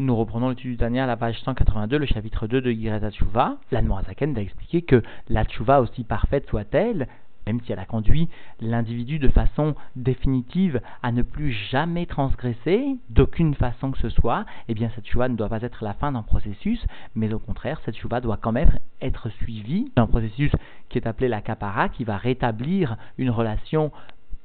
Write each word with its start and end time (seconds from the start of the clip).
Nous 0.00 0.14
reprenons 0.14 0.50
l'étude 0.50 0.78
du 0.78 0.98
à 0.98 1.06
la 1.06 1.16
page 1.16 1.40
182, 1.40 1.98
le 1.98 2.06
chapitre 2.06 2.46
2 2.46 2.60
de 2.60 2.70
Yireta 2.70 3.10
Tshuva. 3.10 3.56
L'Anmoazaken 3.72 4.38
a 4.38 4.40
expliqué 4.40 4.82
que 4.82 5.02
la 5.28 5.44
Tshuva, 5.44 5.80
aussi 5.80 6.04
parfaite 6.04 6.46
soit-elle, 6.48 7.08
même 7.48 7.60
si 7.62 7.72
elle 7.72 7.80
a 7.80 7.84
conduit 7.84 8.28
l'individu 8.60 9.18
de 9.18 9.26
façon 9.26 9.74
définitive 9.96 10.80
à 11.02 11.10
ne 11.10 11.22
plus 11.22 11.50
jamais 11.50 12.06
transgresser, 12.06 12.96
d'aucune 13.10 13.56
façon 13.56 13.90
que 13.90 13.98
ce 13.98 14.08
soit, 14.08 14.46
eh 14.68 14.74
bien 14.74 14.88
cette 14.94 15.04
Tshuva 15.04 15.28
ne 15.28 15.34
doit 15.34 15.48
pas 15.48 15.62
être 15.62 15.82
la 15.82 15.94
fin 15.94 16.12
d'un 16.12 16.22
processus, 16.22 16.86
mais 17.16 17.34
au 17.34 17.40
contraire, 17.40 17.80
cette 17.84 17.96
Tshuva 17.96 18.20
doit 18.20 18.38
quand 18.40 18.52
même 18.52 18.78
être 19.00 19.30
suivie 19.30 19.90
d'un 19.96 20.06
processus 20.06 20.52
qui 20.90 20.98
est 20.98 21.08
appelé 21.08 21.26
la 21.26 21.40
Kapara, 21.40 21.88
qui 21.88 22.04
va 22.04 22.18
rétablir 22.18 22.96
une 23.18 23.30
relation 23.30 23.90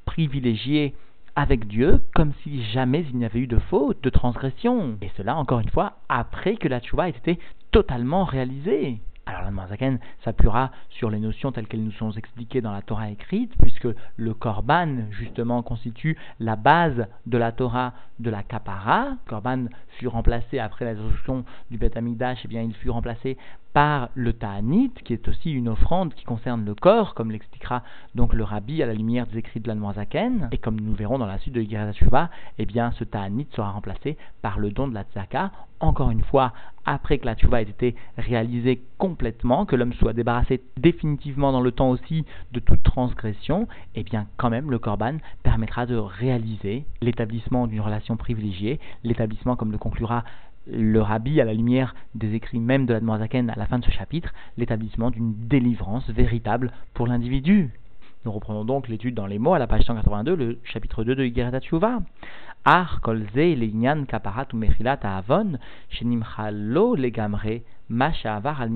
privilégiée 0.06 0.96
avec 1.36 1.68
Dieu 1.68 2.04
comme 2.14 2.34
si 2.44 2.64
jamais 2.66 3.06
il 3.10 3.18
n'y 3.18 3.26
avait 3.26 3.40
eu 3.40 3.48
de 3.48 3.60
faute, 3.60 4.04
de 4.04 4.10
transgression. 4.10 4.98
Et 5.02 5.12
cela, 5.18 5.36
encore 5.36 5.60
une 5.60 5.70
fois, 5.70 5.98
après 6.10 6.56
que 6.56 6.68
la 6.68 6.80
tchouva 6.80 7.08
ait 7.08 7.12
été 7.12 7.40
totalement 7.72 8.24
réalisée. 8.24 9.00
Alors 9.26 9.50
la 9.50 9.68
Zaken 9.68 10.00
s'appuiera 10.26 10.72
sur 10.90 11.10
les 11.10 11.20
notions 11.20 11.54
telles 11.54 11.68
qu'elles 11.68 11.84
nous 11.84 11.94
sont 11.94 12.12
expliquées 12.12 12.60
dans 12.60 12.74
la 12.74 12.82
Torah 12.82 13.10
écrite, 13.10 13.54
puisque 13.62 13.88
le 14.18 14.34
Korban, 14.34 15.10
justement, 15.12 15.64
constitue 15.64 16.18
la 16.42 16.58
base 16.58 17.08
de 17.26 17.38
la 17.38 17.54
Torah 17.54 17.94
de 18.20 18.30
la 18.30 18.44
Kapara. 18.44 19.12
Le 19.12 19.30
Korban 19.30 19.66
fut 19.98 20.10
remplacé 20.10 20.60
après 20.60 20.84
la 20.84 20.94
destruction 20.94 21.46
du 21.72 21.78
Beth 21.78 21.96
Amikdash, 21.96 22.40
et 22.40 22.42
eh 22.46 22.48
bien 22.50 22.64
il 22.64 22.74
fut 22.74 22.90
remplacé 22.90 23.38
par 23.74 24.10
le 24.14 24.34
Ta'anit, 24.34 24.92
qui 25.04 25.14
est 25.14 25.28
aussi 25.28 25.52
une 25.52 25.68
offrande 25.68 26.14
qui 26.14 26.24
concerne 26.26 26.64
le 26.64 26.76
corps, 26.76 27.16
comme 27.16 27.32
l'expliquera 27.32 27.84
donc 28.14 28.34
le 28.34 28.44
Rabbi 28.44 28.82
à 28.84 28.86
la 28.86 28.94
lumière 28.94 29.26
des 29.28 29.40
écrits 29.40 29.60
de 29.60 29.68
la 29.68 29.94
Zaken. 29.94 30.50
Et 30.52 30.60
comme 30.60 30.80
nous 30.80 30.94
verrons 30.94 31.18
dans 31.18 31.26
la 31.26 31.40
suite 31.40 31.56
de 31.56 31.62
Yirat 31.62 31.92
eh 32.60 32.66
bien 32.66 32.92
ce 32.92 33.04
Ta'anit 33.04 33.48
sera 33.52 33.72
remplacé 33.72 34.18
par 34.42 34.60
le 34.60 34.72
don 34.72 34.88
de 34.88 34.94
la 34.94 35.04
Tzaka, 35.04 35.52
encore 35.80 36.12
une 36.12 36.24
fois, 36.24 36.54
après 36.86 37.18
que 37.18 37.26
la 37.26 37.36
Tshuva 37.36 37.62
ait 37.62 37.64
été 37.64 37.96
réalisée 38.18 38.82
complètement, 38.98 39.66
que 39.66 39.76
l'homme 39.76 39.94
soit 39.94 40.14
débarrassé 40.14 40.62
définitivement 40.78 41.52
dans 41.52 41.62
le 41.62 41.72
temps 41.72 41.90
aussi 41.90 42.26
de 42.52 42.60
toute 42.60 42.84
transgression, 42.84 43.68
eh 43.96 44.04
bien 44.04 44.28
quand 44.38 44.50
même 44.50 44.72
le 44.72 44.80
Korban 44.80 45.18
permettra 45.44 45.86
de 45.86 45.96
réaliser 45.96 46.86
l'établissement 47.02 47.68
d'une 47.68 47.82
relation 47.82 48.18
privilégiée, 48.18 48.80
l'établissement, 49.04 49.56
comme 49.56 49.72
le 49.72 49.78
conclura 49.78 50.24
le 50.68 51.02
rabbi 51.02 51.42
à 51.42 51.46
la 51.46 51.54
lumière 51.54 51.96
des 52.16 52.36
écrits 52.36 52.60
même 52.60 52.86
de 52.86 52.94
la 52.94 53.18
Zaken 53.20 53.50
à 53.50 53.56
la 53.56 53.66
fin 53.66 53.80
de 53.80 53.86
ce 53.86 53.92
chapitre, 53.92 54.34
l'établissement 54.58 55.12
d'une 55.12 55.34
délivrance 55.48 56.10
véritable 56.10 56.72
pour 56.94 57.08
l'individu. 57.08 57.72
Nous 58.26 58.32
reprenons 58.32 58.64
donc 58.64 58.88
l'étude 58.88 59.16
dans 59.16 59.28
les 59.28 59.40
mots 59.40 59.54
à 59.54 59.60
la 59.60 59.68
page 59.68 59.84
182, 59.84 60.36
le 60.36 60.60
chapitre 60.64 61.04
2 61.04 61.16
de 61.16 61.26
Yigeret 61.26 61.60
Tshuva. 61.60 62.00
Ar 62.66 63.02
kolze 63.02 63.36
le'inyan 63.36 64.06
kaparat 64.06 64.48
ou 64.54 64.58
mechilat 64.58 65.00
avon, 65.04 65.58
shenimchalo 65.90 66.96
legamre 66.96 67.60
al 68.02 68.72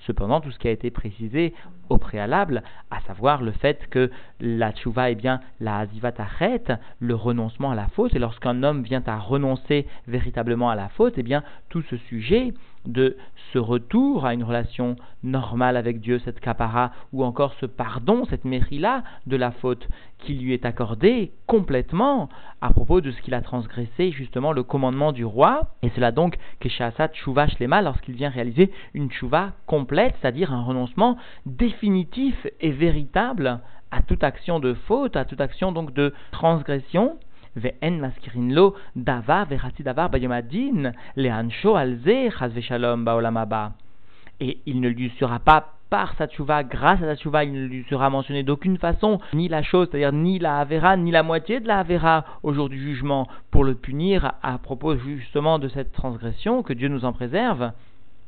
Cependant, 0.00 0.40
tout 0.40 0.50
ce 0.50 0.58
qui 0.58 0.68
a 0.68 0.70
été 0.70 0.90
précisé 0.90 1.54
au 1.88 1.98
préalable, 1.98 2.62
à 2.90 3.00
savoir 3.00 3.42
le 3.42 3.52
fait 3.52 3.88
que 3.90 4.10
la 4.40 4.72
tchouva 4.72 5.10
est 5.10 5.14
bien 5.14 5.40
la 5.60 5.78
azivatachet, 5.78 6.78
le 7.00 7.14
renoncement 7.14 7.70
à 7.70 7.74
la 7.74 7.88
faute, 7.88 8.14
et 8.14 8.18
lorsqu'un 8.18 8.62
homme 8.62 8.82
vient 8.82 9.02
à 9.06 9.18
renoncer 9.18 9.86
véritablement 10.06 10.70
à 10.70 10.74
la 10.74 10.88
faute, 10.88 11.14
eh 11.16 11.22
bien, 11.22 11.42
tout 11.68 11.82
ce 11.82 11.96
sujet 11.96 12.54
de 12.86 13.16
ce 13.52 13.58
retour 13.58 14.26
à 14.26 14.34
une 14.34 14.42
relation 14.42 14.96
normale 15.22 15.76
avec 15.76 16.00
Dieu, 16.00 16.20
cette 16.24 16.40
capara, 16.40 16.90
ou 17.12 17.24
encore 17.24 17.54
ce 17.60 17.66
pardon, 17.66 18.24
cette 18.28 18.44
mairie-là 18.44 19.04
de 19.26 19.36
la 19.36 19.52
faute 19.52 19.88
qui 20.18 20.34
lui 20.34 20.52
est 20.52 20.64
accordée 20.64 21.32
complètement 21.46 22.28
à 22.60 22.70
propos 22.70 23.00
de 23.00 23.10
ce 23.10 23.20
qu'il 23.22 23.34
a 23.34 23.42
transgressé, 23.42 24.10
justement 24.10 24.52
le 24.52 24.62
commandement 24.62 25.12
du 25.12 25.24
roi. 25.24 25.68
Et 25.82 25.90
cela 25.90 26.12
donc 26.12 26.36
que 26.60 26.68
Shasat 26.68 27.10
Chouva 27.12 27.46
Shlema, 27.48 27.82
lorsqu'il 27.82 28.14
vient 28.14 28.30
réaliser 28.30 28.70
une 28.94 29.10
Chouva 29.10 29.52
complète, 29.66 30.14
c'est-à-dire 30.20 30.52
un 30.52 30.62
renoncement 30.62 31.16
définitif 31.46 32.46
et 32.60 32.70
véritable 32.70 33.60
à 33.90 34.02
toute 34.02 34.24
action 34.24 34.58
de 34.58 34.74
faute, 34.74 35.16
à 35.16 35.24
toute 35.24 35.40
action 35.40 35.70
donc 35.70 35.92
de 35.94 36.12
transgression, 36.32 37.16
Et 44.40 44.58
il 44.66 44.80
ne 44.80 44.88
lui 44.88 45.12
sera 45.18 45.38
pas 45.38 45.74
par 45.90 46.14
sa 46.14 46.26
tchouva, 46.26 46.64
grâce 46.64 47.00
à 47.02 47.14
sa 47.14 47.44
il 47.44 47.52
ne 47.52 47.66
lui 47.66 47.84
sera 47.88 48.10
mentionné 48.10 48.42
d'aucune 48.42 48.78
façon 48.78 49.20
ni 49.32 49.46
la 49.48 49.62
chose, 49.62 49.88
c'est-à-dire 49.88 50.12
ni 50.12 50.40
la 50.40 50.58
avera, 50.58 50.96
ni 50.96 51.12
la 51.12 51.22
moitié 51.22 51.60
de 51.60 51.68
la 51.68 51.78
avera 51.78 52.24
au 52.42 52.52
jour 52.52 52.68
du 52.68 52.80
jugement 52.80 53.28
pour 53.52 53.62
le 53.62 53.76
punir 53.76 54.32
à 54.42 54.58
propos 54.58 54.96
justement 54.96 55.60
de 55.60 55.68
cette 55.68 55.92
transgression, 55.92 56.64
que 56.64 56.72
Dieu 56.72 56.88
nous 56.88 57.04
en 57.04 57.12
préserve. 57.12 57.70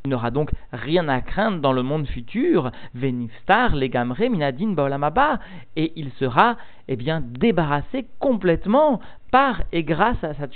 Il 0.07 0.11
n'aura 0.11 0.31
donc 0.31 0.53
rien 0.73 1.09
à 1.09 1.21
craindre 1.21 1.59
dans 1.59 1.73
le 1.73 1.83
monde 1.83 2.07
futur, 2.07 2.71
Venifstar, 2.95 3.75
Legamre, 3.75 4.31
Minadin, 4.31 4.69
Baolamaba, 4.69 5.41
et 5.75 5.93
il 5.97 6.13
sera 6.13 6.57
eh 6.87 6.95
bien, 6.95 7.21
débarrassé 7.21 8.07
complètement 8.21 9.01
par 9.33 9.65
et 9.73 9.83
grâce 9.83 10.23
à 10.23 10.35
sa 10.35 10.47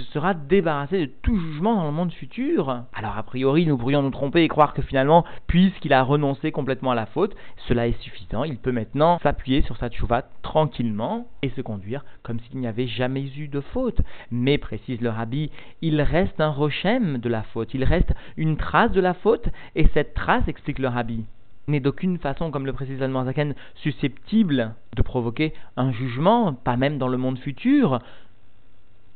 sera 0.00 0.34
débarrassé 0.34 0.98
de 0.98 1.12
tout 1.22 1.38
jugement 1.38 1.74
dans 1.74 1.86
le 1.86 1.92
monde 1.92 2.12
futur. 2.12 2.84
Alors 2.92 3.16
a 3.16 3.22
priori, 3.22 3.66
nous 3.66 3.76
pourrions 3.76 4.02
nous 4.02 4.10
tromper 4.10 4.42
et 4.42 4.48
croire 4.48 4.74
que 4.74 4.82
finalement, 4.82 5.24
puisqu'il 5.46 5.92
a 5.92 6.02
renoncé 6.02 6.52
complètement 6.52 6.92
à 6.92 6.94
la 6.94 7.06
faute, 7.06 7.34
cela 7.68 7.86
est 7.86 8.00
suffisant. 8.00 8.44
Il 8.44 8.58
peut 8.58 8.72
maintenant 8.72 9.18
s'appuyer 9.22 9.62
sur 9.62 9.76
sa 9.76 9.88
tchouva 9.88 10.24
tranquillement 10.42 11.26
et 11.42 11.50
se 11.50 11.60
conduire 11.60 12.04
comme 12.22 12.40
s'il 12.40 12.58
n'y 12.58 12.66
avait 12.66 12.86
jamais 12.86 13.24
eu 13.36 13.48
de 13.48 13.60
faute. 13.60 14.00
Mais, 14.30 14.58
précise 14.58 15.00
le 15.00 15.10
rabbi, 15.10 15.50
il 15.82 16.00
reste 16.00 16.40
un 16.40 16.50
rochem 16.50 17.18
de 17.18 17.28
la 17.28 17.42
faute, 17.42 17.74
il 17.74 17.84
reste 17.84 18.12
une 18.36 18.56
trace 18.56 18.92
de 18.92 19.00
la 19.00 19.14
faute, 19.14 19.48
et 19.74 19.88
cette 19.94 20.14
trace, 20.14 20.46
explique 20.48 20.78
le 20.78 20.88
rabbi, 20.88 21.24
n'est 21.68 21.80
d'aucune 21.80 22.18
façon, 22.18 22.50
comme 22.50 22.66
le 22.66 22.72
précise 22.72 22.98
Zaken, 22.98 23.54
susceptible 23.76 24.74
de 24.96 25.02
provoquer 25.02 25.52
un 25.76 25.92
jugement, 25.92 26.52
pas 26.52 26.76
même 26.76 26.98
dans 26.98 27.08
le 27.08 27.16
monde 27.16 27.38
futur, 27.38 28.00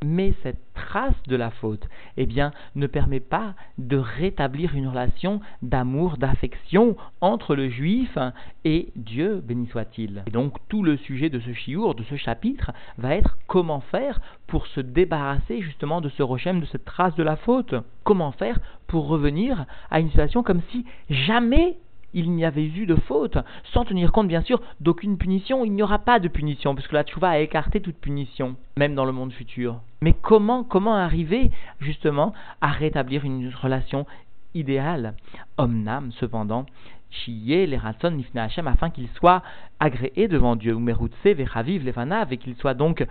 mais 0.05 0.35
cette 0.43 0.61
trace 0.75 1.21
de 1.27 1.37
la 1.37 1.51
faute, 1.51 1.87
eh 2.17 2.27
bien, 2.27 2.53
ne 2.75 2.87
permet 2.87 3.21
pas 3.21 3.55
de 3.79 3.97
rétablir 3.97 4.75
une 4.75 4.89
relation 4.89 5.41
d'amour, 5.63 6.17
d'affection 6.19 6.97
entre 7.21 7.55
le 7.55 7.69
juif 7.69 8.17
et 8.65 8.89
Dieu, 8.97 9.43
béni 9.45 9.67
soit-il. 9.67 10.23
Et 10.27 10.31
donc, 10.31 10.57
tout 10.69 10.83
le 10.83 10.97
sujet 10.97 11.31
de 11.31 11.41
ce 11.41 11.53
chiour, 11.53 11.95
de 11.95 12.05
ce 12.05 12.17
chapitre, 12.17 12.73
va 12.97 13.15
être 13.15 13.39
comment 13.47 13.81
faire 13.81 14.21
pour 14.47 14.67
se 14.69 14.81
débarrasser 14.81 15.61
justement 15.61 16.01
de 16.01 16.09
ce 16.09 16.23
rochem, 16.23 16.61
de 16.61 16.67
cette 16.67 16.85
trace 16.85 17.15
de 17.17 17.23
la 17.23 17.37
faute. 17.37 17.75
Comment 18.05 18.33
faire 18.33 18.59
pour 18.87 19.09
revenir 19.09 19.67
à 19.91 20.01
une 20.01 20.09
situation 20.09 20.43
comme 20.43 20.63
si 20.71 20.87
jamais 21.11 21.77
il 22.15 22.33
n'y 22.33 22.45
avait 22.45 22.65
eu 22.65 22.87
de 22.87 22.95
faute, 22.95 23.39
sans 23.73 23.85
tenir 23.85 24.13
compte 24.13 24.29
bien 24.29 24.43
sûr 24.43 24.61
d'aucune 24.81 25.19
punition, 25.19 25.65
il 25.65 25.73
n'y 25.73 25.83
aura 25.83 25.99
pas 25.99 26.19
de 26.19 26.29
punition, 26.29 26.75
puisque 26.75 26.93
la 26.93 27.05
tchouva 27.05 27.31
a 27.31 27.39
écarté 27.39 27.81
toute 27.81 27.97
punition, 27.97 28.57
même 28.77 28.95
dans 28.95 29.05
le 29.05 29.13
monde 29.13 29.33
futur. 29.33 29.81
Mais 30.01 30.15
comment, 30.15 30.65
comment 30.65 30.97
arriver 30.97 31.51
justement 31.81 32.33
à 32.61 32.69
rétablir 32.69 33.25
une 33.25 33.53
relation 33.55 34.07
idéale? 34.55 35.15
Omnam, 35.59 36.13
cependant, 36.13 36.67
chier 37.11 37.67
les 37.67 37.77
ratson 37.77 38.13
nifne 38.13 38.39
Hashem, 38.39 38.67
afin 38.67 38.91
qu'il 38.91 39.09
soit 39.09 39.43
agréé 39.81 40.29
devant 40.29 40.57
Dieu, 40.57 40.75
ou 40.75 40.81
merutse 40.81 41.15
vechaviv 41.25 41.85
lefanav, 41.85 42.33
et 42.33 42.39
qu'il 42.39 42.57
soit 42.57 42.75
donc 42.75 43.07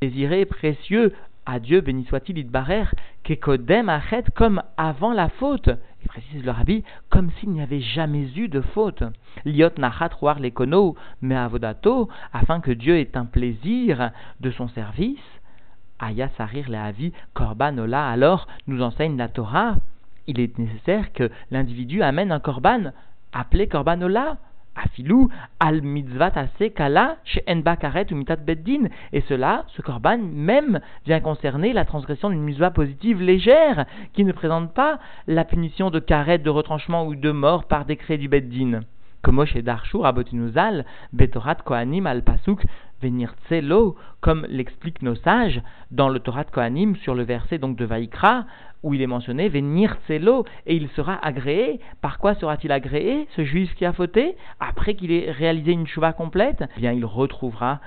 désiré, 0.00 0.44
précieux 0.44 1.12
à 1.48 1.60
Dieu, 1.60 1.80
béni 1.80 2.04
soit-il, 2.04 2.36
Idbarer, 2.36 2.84
kekodem 3.24 3.88
achet, 3.88 4.24
comme 4.34 4.62
avant 4.76 5.14
la 5.14 5.30
faute. 5.30 5.70
Il 6.02 6.08
précise 6.08 6.44
le 6.44 6.50
rabbi, 6.50 6.84
comme 7.08 7.30
s'il 7.32 7.48
n'y 7.50 7.62
avait 7.62 7.80
jamais 7.80 8.28
eu 8.36 8.48
de 8.48 8.60
faute. 8.60 9.02
Liot 9.46 9.78
nachat 9.78 10.10
roar 10.20 10.40
lekono, 10.40 10.94
me 11.22 11.34
avodato, 11.34 12.10
afin 12.34 12.60
que 12.60 12.70
Dieu 12.70 12.98
ait 12.98 13.16
un 13.16 13.24
plaisir 13.24 14.10
de 14.40 14.50
son 14.50 14.68
service. 14.68 15.24
Aya 15.98 16.28
sarir 16.36 16.68
lehavi, 16.68 17.12
korbanola, 17.32 18.08
alors 18.08 18.46
nous 18.66 18.82
enseigne 18.82 19.16
la 19.16 19.28
Torah. 19.28 19.76
Il 20.26 20.40
est 20.40 20.58
nécessaire 20.58 21.14
que 21.14 21.30
l'individu 21.50 22.02
amène 22.02 22.30
un 22.30 22.40
korban, 22.40 22.92
appelé 23.32 23.68
korbanola, 23.68 24.36
Afilou 24.84 25.28
al 25.60 25.82
mitzvat 25.82 26.34
kala 26.74 27.16
enba 27.46 27.76
karet 27.76 28.12
ou 28.12 28.16
mitat 28.16 28.44
beddin. 28.44 28.88
Et 29.12 29.22
cela, 29.28 29.64
ce 29.68 29.82
korban, 29.82 30.18
même 30.18 30.80
vient 31.06 31.20
concerner 31.20 31.72
la 31.72 31.84
transgression 31.84 32.30
d'une 32.30 32.42
mitzvah 32.42 32.70
positive 32.70 33.20
légère, 33.20 33.86
qui 34.12 34.24
ne 34.24 34.32
présente 34.32 34.72
pas 34.72 34.98
la 35.26 35.44
punition 35.44 35.90
de 35.90 35.98
karet, 35.98 36.38
de 36.38 36.50
retranchement 36.50 37.06
ou 37.06 37.14
de 37.14 37.30
mort 37.30 37.64
par 37.64 37.84
décret 37.84 38.18
du 38.18 38.28
beddin. 38.28 38.80
Comme 39.22 39.44
chez 39.46 39.62
Darshur 39.62 40.06
Abotinuzal, 40.06 40.84
Betorat 41.12 41.56
Kohanim 41.56 42.06
al 42.06 42.22
Pasuk 42.22 42.62
venir 43.02 43.34
tselo, 43.48 43.96
comme 44.20 44.46
l'expliquent 44.48 45.02
nos 45.02 45.14
sages 45.14 45.60
dans 45.90 46.08
le 46.08 46.20
Torah 46.20 46.44
de 46.44 46.50
Kohanim 46.50 46.96
sur 46.96 47.14
le 47.14 47.22
verset 47.22 47.58
donc 47.58 47.76
de 47.76 47.84
Vaikra, 47.84 48.44
où 48.82 48.94
il 48.94 49.02
est 49.02 49.06
mentionné 49.06 49.48
venir 49.48 49.96
tselo, 50.06 50.44
et 50.66 50.76
il 50.76 50.88
sera 50.90 51.14
agréé. 51.24 51.80
Par 52.00 52.18
quoi 52.18 52.34
sera-t-il 52.34 52.72
agréé, 52.72 53.26
ce 53.36 53.44
juif 53.44 53.74
qui 53.74 53.84
a 53.84 53.92
fauté 53.92 54.36
Après 54.60 54.94
qu'il 54.94 55.12
ait 55.12 55.30
réalisé 55.30 55.72
une 55.72 55.86
chouva 55.86 56.12
complète, 56.12 56.64
eh 56.76 56.80
bien 56.80 56.92
il 56.92 57.04
retrouvera 57.04 57.80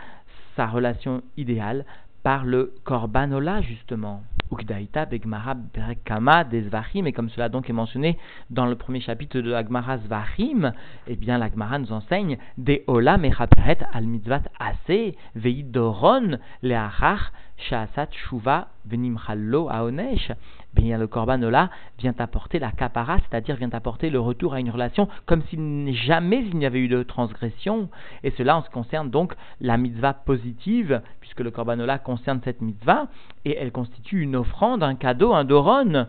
sa 0.55 0.67
relation 0.67 1.21
idéale 1.37 1.85
par 2.23 2.45
le 2.45 2.73
Korbanola, 2.83 3.61
justement. 3.61 4.21
Ukdaïta 4.51 5.05
Begmara 5.05 5.53
Berekama 5.53 6.43
des 6.43 6.63
Zvachim, 6.63 7.05
et 7.05 7.13
comme 7.13 7.29
cela 7.29 7.49
donc 7.49 7.69
est 7.69 7.73
mentionné 7.73 8.17
dans 8.49 8.65
le 8.65 8.75
premier 8.75 8.99
chapitre 8.99 9.39
de 9.39 9.49
l'Agmara 9.49 9.97
Zvachim, 9.99 10.73
eh 11.07 11.15
bien 11.15 11.37
l'Agmara 11.37 11.79
nous 11.79 11.91
enseigne 11.91 12.37
des 12.57 12.83
Ola 12.87 13.17
Mechaperet 13.17 13.79
al 13.93 14.05
Mitzvat 14.05 14.43
Ase 14.59 15.13
Veidoron 15.35 16.37
Leachach 16.61 17.31
Shasat 17.57 18.09
Shuva 18.11 18.67
Venimchallo 18.85 19.69
Aonesh. 19.69 20.31
Le 20.77 21.05
Korbanola 21.05 21.69
vient 21.99 22.15
apporter 22.17 22.57
la 22.57 22.71
kapara, 22.71 23.17
c'est-à-dire 23.19 23.55
vient 23.55 23.69
apporter 23.71 24.09
le 24.09 24.19
retour 24.19 24.53
à 24.53 24.59
une 24.59 24.71
relation 24.71 25.07
comme 25.25 25.43
si 25.43 25.93
jamais 25.93 26.39
il 26.39 26.57
n'y 26.57 26.65
avait 26.65 26.79
eu 26.79 26.87
de 26.87 27.03
transgression. 27.03 27.89
Et 28.23 28.31
cela 28.31 28.57
en 28.57 28.61
ce 28.61 28.67
qui 28.67 28.73
concerne 28.73 29.09
donc 29.09 29.33
la 29.59 29.77
mitzvah 29.77 30.13
positive, 30.13 31.01
puisque 31.19 31.41
le 31.41 31.51
Korbanola 31.51 31.99
concerne 31.99 32.41
cette 32.43 32.61
mitzvah, 32.61 33.07
et 33.45 33.55
elle 33.57 33.71
constitue 33.71 34.21
une 34.21 34.35
offrande, 34.35 34.81
un 34.81 34.95
cadeau, 34.95 35.33
un 35.33 35.43
doron, 35.43 36.07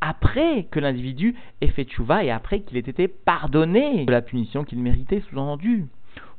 après 0.00 0.64
que 0.70 0.80
l'individu 0.80 1.34
ait 1.60 1.68
fait 1.68 1.84
tchouva 1.84 2.24
et 2.24 2.30
après 2.30 2.60
qu'il 2.60 2.76
ait 2.76 2.80
été 2.80 3.08
pardonné 3.08 4.04
de 4.04 4.12
la 4.12 4.22
punition 4.22 4.64
qu'il 4.64 4.78
méritait, 4.78 5.22
sous-entendu. 5.28 5.86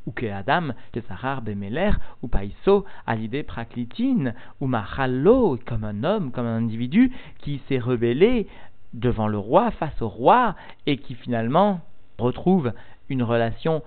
Ou 0.06 0.12
que 0.12 0.26
Adam, 0.26 0.74
Tesarar, 0.92 1.42
Bemeler, 1.42 1.92
ou 2.22 2.28
Paiso, 2.28 2.86
à 3.08 3.16
l'idée 3.16 3.44
praklitine, 3.44 4.34
ou 4.62 4.68
Machallo, 4.68 5.58
comme 5.66 5.84
un 5.84 6.04
homme, 6.04 6.32
comme 6.32 6.46
un 6.46 6.58
individu 6.58 7.12
qui 7.40 7.62
s'est 7.68 7.80
rebellé 7.80 8.48
devant 8.94 9.28
le 9.28 9.38
roi, 9.38 9.72
face 9.72 10.02
au 10.02 10.08
roi, 10.08 10.56
et 10.86 10.98
qui 10.98 11.16
finalement 11.16 11.82
retrouve 12.18 12.74
une 13.10 13.24
relation 13.24 13.84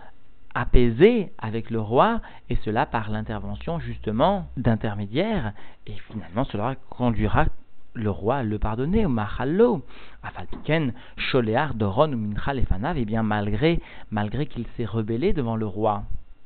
apaisée 0.54 1.32
avec 1.38 1.70
le 1.70 1.80
roi, 1.80 2.20
et 2.50 2.56
cela 2.64 2.86
par 2.86 3.10
l'intervention 3.10 3.78
justement 3.78 4.48
d'intermédiaires, 4.56 5.52
et 5.86 5.94
finalement 6.10 6.44
cela 6.44 6.74
conduira 6.90 7.46
le 7.98 8.10
roi 8.10 8.42
le 8.42 8.58
pardonner, 8.58 9.06
au 9.06 9.08
Machallo, 9.08 9.82
Afalpiken, 10.22 10.92
Sholear, 11.16 11.74
Doron 11.74 12.08
Minchal 12.08 12.58
et 12.58 13.04
bien 13.04 13.22
malgré, 13.22 13.80
malgré 14.10 14.46
qu'il 14.46 14.66
s'est 14.76 14.84
rebellé 14.84 15.32
devant 15.32 15.56
le 15.56 15.66
roi, 15.66 16.04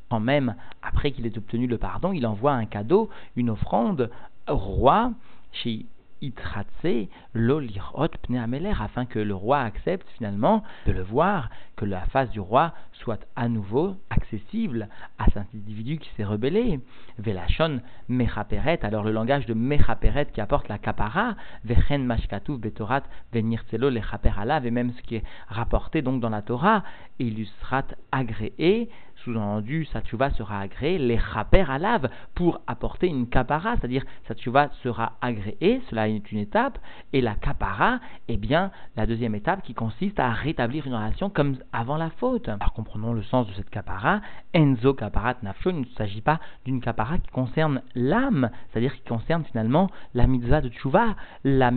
quand 0.08 0.20
même 0.20 0.54
après 0.82 1.12
qu'il 1.12 1.26
ait 1.26 1.38
obtenu 1.38 1.66
le 1.66 1.78
pardon, 1.78 2.12
il 2.12 2.26
envoie 2.26 2.52
un 2.52 2.66
cadeau, 2.66 3.08
une 3.36 3.50
offrande 3.50 4.10
au 4.48 4.56
roi, 4.56 5.12
chez 5.52 5.86
Itratse, 6.22 7.08
l'olirot 7.34 8.08
pneameler, 8.22 8.72
afin 8.80 9.04
que 9.04 9.18
le 9.18 9.34
roi 9.34 9.60
accepte 9.60 10.08
finalement 10.16 10.62
de 10.86 10.92
le 10.92 11.02
voir, 11.02 11.50
que 11.76 11.84
la 11.84 12.02
face 12.06 12.30
du 12.30 12.40
roi 12.40 12.72
soit 12.92 13.26
à 13.36 13.48
nouveau 13.48 13.96
accessible 14.10 14.88
à 15.18 15.26
cet 15.26 15.48
individu 15.54 15.98
qui 15.98 16.08
s'est 16.16 16.24
rebellé. 16.24 16.80
Velachon 17.18 17.80
mechaperet, 18.08 18.78
alors 18.84 19.02
le 19.02 19.10
langage 19.12 19.46
de 19.46 19.54
mechaperet 19.54 20.26
qui 20.32 20.40
apporte 20.40 20.68
la 20.68 20.78
kapara, 20.78 21.34
vechen 21.64 22.06
mashkatuv 22.06 22.58
betorat 22.58 23.02
venirtselo 23.32 23.90
lechaper 23.90 24.32
alav, 24.38 24.64
et 24.64 24.70
même 24.70 24.92
ce 24.92 25.02
qui 25.02 25.16
est 25.16 25.24
rapporté 25.48 26.02
donc 26.02 26.20
dans 26.20 26.30
la 26.30 26.42
Torah, 26.42 26.84
illustrat 27.18 27.84
agréé, 28.12 28.88
sous-entendu, 29.24 29.84
sa 29.86 30.00
tchouva 30.00 30.30
sera 30.30 30.60
agréée, 30.60 30.98
les 30.98 31.18
chaper 31.18 31.64
à 31.68 31.78
lave, 31.78 32.08
pour 32.34 32.60
apporter 32.66 33.06
une 33.06 33.28
kapara, 33.28 33.76
c'est-à-dire 33.76 34.04
sa 34.28 34.34
tchouva 34.34 34.68
sera 34.82 35.12
agréée, 35.20 35.80
cela 35.90 36.08
est 36.08 36.32
une 36.32 36.38
étape, 36.38 36.78
et 37.12 37.20
la 37.20 37.34
kapara, 37.34 38.00
eh 38.28 38.36
bien, 38.36 38.70
la 38.96 39.06
deuxième 39.06 39.34
étape 39.34 39.62
qui 39.62 39.74
consiste 39.74 40.18
à 40.18 40.30
rétablir 40.30 40.86
une 40.86 40.94
relation 40.94 41.30
comme 41.30 41.56
avant 41.72 41.96
la 41.96 42.10
faute. 42.10 42.48
Alors 42.48 42.72
comprenons 42.72 43.12
le 43.12 43.22
sens 43.22 43.46
de 43.46 43.52
cette 43.54 43.70
kapara, 43.70 44.20
enzo 44.54 44.94
kaparat 44.94 45.36
nafsho, 45.42 45.70
il 45.70 45.80
ne 45.80 45.84
s'agit 45.96 46.20
pas 46.20 46.40
d'une 46.64 46.80
kapara 46.80 47.18
qui 47.18 47.30
concerne 47.30 47.82
l'âme, 47.94 48.50
c'est-à-dire 48.70 48.94
qui 48.94 49.02
concerne 49.02 49.44
finalement 49.44 49.90
la 50.14 50.26
mitzvah 50.26 50.60
de 50.60 50.68
tchouva. 50.68 51.14
La, 51.44 51.70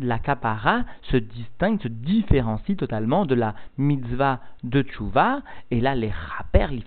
la 0.00 0.18
kapara 0.18 0.84
se 1.02 1.16
distingue, 1.16 1.80
se 1.80 1.88
différencie 1.88 2.76
totalement 2.76 3.26
de 3.26 3.34
la 3.34 3.54
mitzvah 3.78 4.40
de 4.64 4.82
tchouva, 4.82 5.42
et 5.70 5.80
là 5.80 5.94
les 5.94 6.10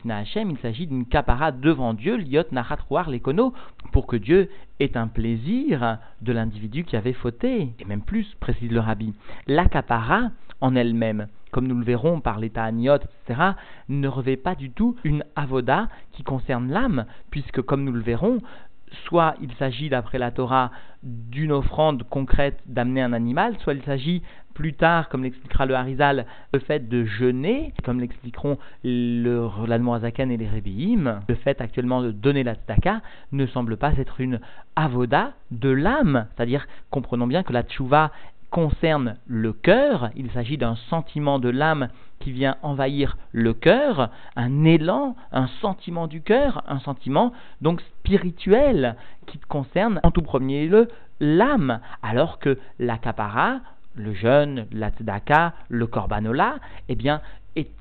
il 0.06 0.58
s'agit 0.62 0.88
d'une 0.88 1.06
capara 1.06 1.52
devant 1.52 1.94
Dieu, 1.94 2.18
liot 2.18 2.44
nachat 2.52 2.78
l'écono, 3.08 3.54
pour 3.92 4.06
que 4.06 4.16
Dieu 4.16 4.50
ait 4.80 4.96
un 4.96 5.08
plaisir 5.08 5.98
de 6.22 6.32
l'individu 6.32 6.84
qui 6.84 6.96
avait 6.96 7.14
fauté. 7.14 7.74
Et 7.80 7.86
même 7.86 8.02
plus, 8.02 8.28
précise 8.40 8.72
le 8.72 8.80
rabbi, 8.80 9.14
la 9.48 9.66
capara 9.66 10.30
en 10.62 10.76
elle-même, 10.76 11.28
comme 11.52 11.68
nous 11.68 11.78
le 11.78 11.84
verrons 11.84 12.22
par 12.22 12.40
l'état 12.40 12.64
aniot, 12.64 12.98
etc., 12.98 13.52
ne 13.90 14.08
revêt 14.08 14.38
pas 14.38 14.56
du 14.56 14.72
tout 14.72 14.96
une 15.04 15.24
avoda 15.36 15.90
qui 16.12 16.24
concerne 16.24 16.72
l'âme, 16.72 17.06
puisque 17.32 17.62
comme 17.62 17.84
nous 17.84 17.92
le 17.92 18.02
verrons, 18.02 18.42
soit 19.06 19.36
il 19.42 19.52
s'agit, 19.54 19.90
d'après 19.90 20.20
la 20.20 20.32
Torah, 20.32 20.72
d'une 21.04 21.52
offrande 21.52 22.04
concrète 22.10 22.62
d'amener 22.68 23.02
un 23.02 23.14
animal, 23.14 23.58
soit 23.60 23.74
il 23.74 23.84
s'agit 23.84 24.22
plus 24.56 24.74
tard, 24.74 25.10
comme 25.10 25.24
l'expliquera 25.24 25.68
le 25.68 25.76
Harizal, 25.76 26.26
le 26.52 26.60
fait 26.60 26.90
de 26.90 27.04
jeûner, 27.04 27.74
comme 27.84 28.00
l'expliqueront 28.00 28.58
l'Admoazaken 28.84 30.32
et 30.32 30.38
les 30.38 30.50
Rebbeim, 30.50 31.20
le 31.28 31.36
fait 31.36 31.62
actuellement 31.62 32.02
de 32.02 32.12
donner 32.12 32.44
la 32.44 32.56
tzedaka 32.56 33.02
ne 33.34 33.46
semble 33.46 33.78
pas 33.78 33.94
être 33.98 34.20
une 34.22 34.40
avoda 34.76 35.34
de 35.52 35.70
l'âme. 35.70 36.26
C'est-à-dire, 36.36 36.66
comprenons 36.90 37.28
bien 37.28 37.44
que 37.44 37.54
la 37.54 37.64
tchouva 37.64 38.12
concerne 38.50 39.18
le 39.28 39.52
cœur, 39.52 40.12
il 40.16 40.32
s'agit 40.32 40.58
d'un 40.58 40.76
sentiment 40.90 41.40
de 41.40 41.50
l'âme 41.50 41.90
qui 42.20 42.32
vient 42.32 42.56
envahir 42.62 43.18
le 43.34 43.54
cœur, 43.54 44.10
un 44.38 44.64
élan, 44.64 45.18
un 45.34 45.48
sentiment 45.62 46.08
du 46.08 46.22
cœur, 46.22 46.64
un 46.68 46.80
sentiment 46.80 47.34
donc 47.60 47.82
spirituel 47.82 48.96
qui 49.28 49.40
concerne 49.40 50.00
en 50.04 50.12
tout 50.12 50.22
premier 50.22 50.68
lieu 50.68 50.88
l'âme, 51.20 51.82
alors 52.02 52.40
que 52.40 52.58
la 52.80 52.98
kapara, 52.98 53.60
le 53.96 54.14
jeûne, 54.14 54.68
la 54.72 54.90
tzedaka, 54.92 55.54
le 55.70 55.88
korbanola, 55.88 56.58
eh 56.90 56.96
bien, 56.96 57.22
est 57.56 57.72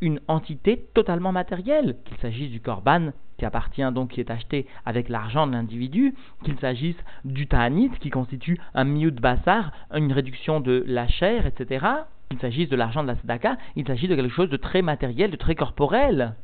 une 0.00 0.20
entité 0.28 0.86
totalement 0.94 1.32
matérielle, 1.32 1.96
qu'il 2.04 2.16
s'agisse 2.18 2.50
du 2.50 2.60
korban 2.60 3.12
qui 3.38 3.46
appartient 3.46 3.92
donc, 3.92 4.10
qui 4.10 4.20
est 4.20 4.30
acheté 4.30 4.66
avec 4.86 5.08
l'argent 5.08 5.48
de 5.48 5.52
l'individu, 5.52 6.14
qu'il 6.44 6.56
s'agisse 6.60 6.96
du 7.24 7.48
ta'anit 7.48 7.90
qui 8.00 8.10
constitue 8.10 8.60
un 8.74 8.84
de 8.84 9.20
bassar, 9.20 9.72
une 9.92 10.12
réduction 10.12 10.60
de 10.60 10.84
la 10.86 11.08
chair, 11.08 11.46
etc., 11.46 11.84
qu'il 12.30 12.38
s'agisse 12.38 12.68
de 12.68 12.76
l'argent 12.76 13.02
de 13.02 13.08
la 13.08 13.16
tzedaka, 13.16 13.56
il 13.74 13.86
s'agit 13.86 14.06
de 14.06 14.14
quelque 14.14 14.32
chose 14.32 14.48
de 14.48 14.56
très 14.56 14.80
matériel, 14.80 15.30
de 15.30 15.36
très 15.36 15.54
corporel. 15.54 16.34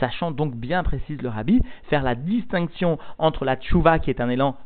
Sachant 0.00 0.30
donc 0.30 0.54
bien, 0.56 0.82
précise 0.82 1.22
le 1.22 1.28
rabbi, 1.28 1.60
faire 1.84 2.02
la 2.02 2.14
distinction 2.14 2.98
entre 3.18 3.44
la 3.44 3.56
tchouva 3.56 3.98
qui 3.98 4.10
est 4.10 4.20
un 4.20 4.28
élan 4.28 4.56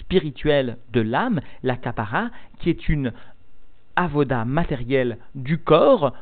spirituel 0.00 0.78
de 0.92 1.00
l'âme, 1.00 1.40
la 1.62 1.76
kapara 1.76 2.30
qui 2.60 2.70
est 2.70 2.88
une 2.88 3.12
avoda 3.96 4.44
matérielle 4.44 5.18
du 5.34 5.58
corps 5.58 6.12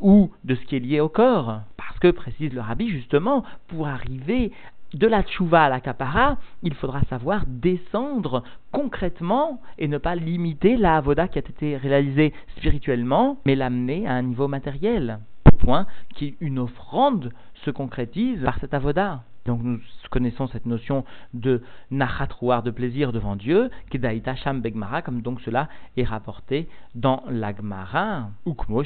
ou 0.00 0.30
de 0.44 0.54
ce 0.54 0.64
qui 0.66 0.76
est 0.76 0.80
lié 0.80 1.00
au 1.00 1.08
corps. 1.08 1.60
Parce 1.76 1.98
que, 1.98 2.10
précise 2.10 2.52
le 2.52 2.60
rabbi, 2.60 2.88
justement, 2.88 3.44
pour 3.68 3.88
arriver 3.88 4.52
de 4.94 5.06
la 5.06 5.22
tchouva 5.22 5.64
à 5.64 5.68
la 5.68 5.80
kapara, 5.80 6.36
il 6.62 6.74
faudra 6.74 7.02
savoir 7.08 7.44
descendre 7.46 8.42
concrètement 8.72 9.60
et 9.78 9.88
ne 9.88 9.98
pas 9.98 10.14
limiter 10.14 10.76
la 10.76 10.96
avoda 10.96 11.28
qui 11.28 11.38
a 11.38 11.40
été 11.40 11.76
réalisée 11.76 12.32
spirituellement, 12.56 13.38
mais 13.46 13.54
l'amener 13.54 14.06
à 14.06 14.12
un 14.12 14.22
niveau 14.22 14.48
matériel. 14.48 15.18
Au 15.52 15.56
point 15.56 15.86
qu'une 16.16 16.58
offrande 16.58 17.32
se 17.64 17.70
concrétise 17.70 18.42
par 18.42 18.58
cette 18.58 18.74
avoda. 18.74 19.22
Donc 19.44 19.60
nous 19.62 19.80
connaissons 20.10 20.46
cette 20.46 20.66
notion 20.66 21.04
de 21.34 21.62
nachatrouar, 21.90 22.62
de 22.62 22.70
plaisir 22.70 23.12
devant 23.12 23.34
Dieu, 23.34 23.70
kedaïta 23.90 24.36
sham 24.36 24.60
begmara, 24.60 25.02
comme 25.02 25.20
donc 25.20 25.40
cela 25.40 25.68
est 25.96 26.04
rapporté 26.04 26.68
dans 26.94 27.24
l'agmara, 27.28 28.30
ou 28.46 28.54
comme 28.54 28.84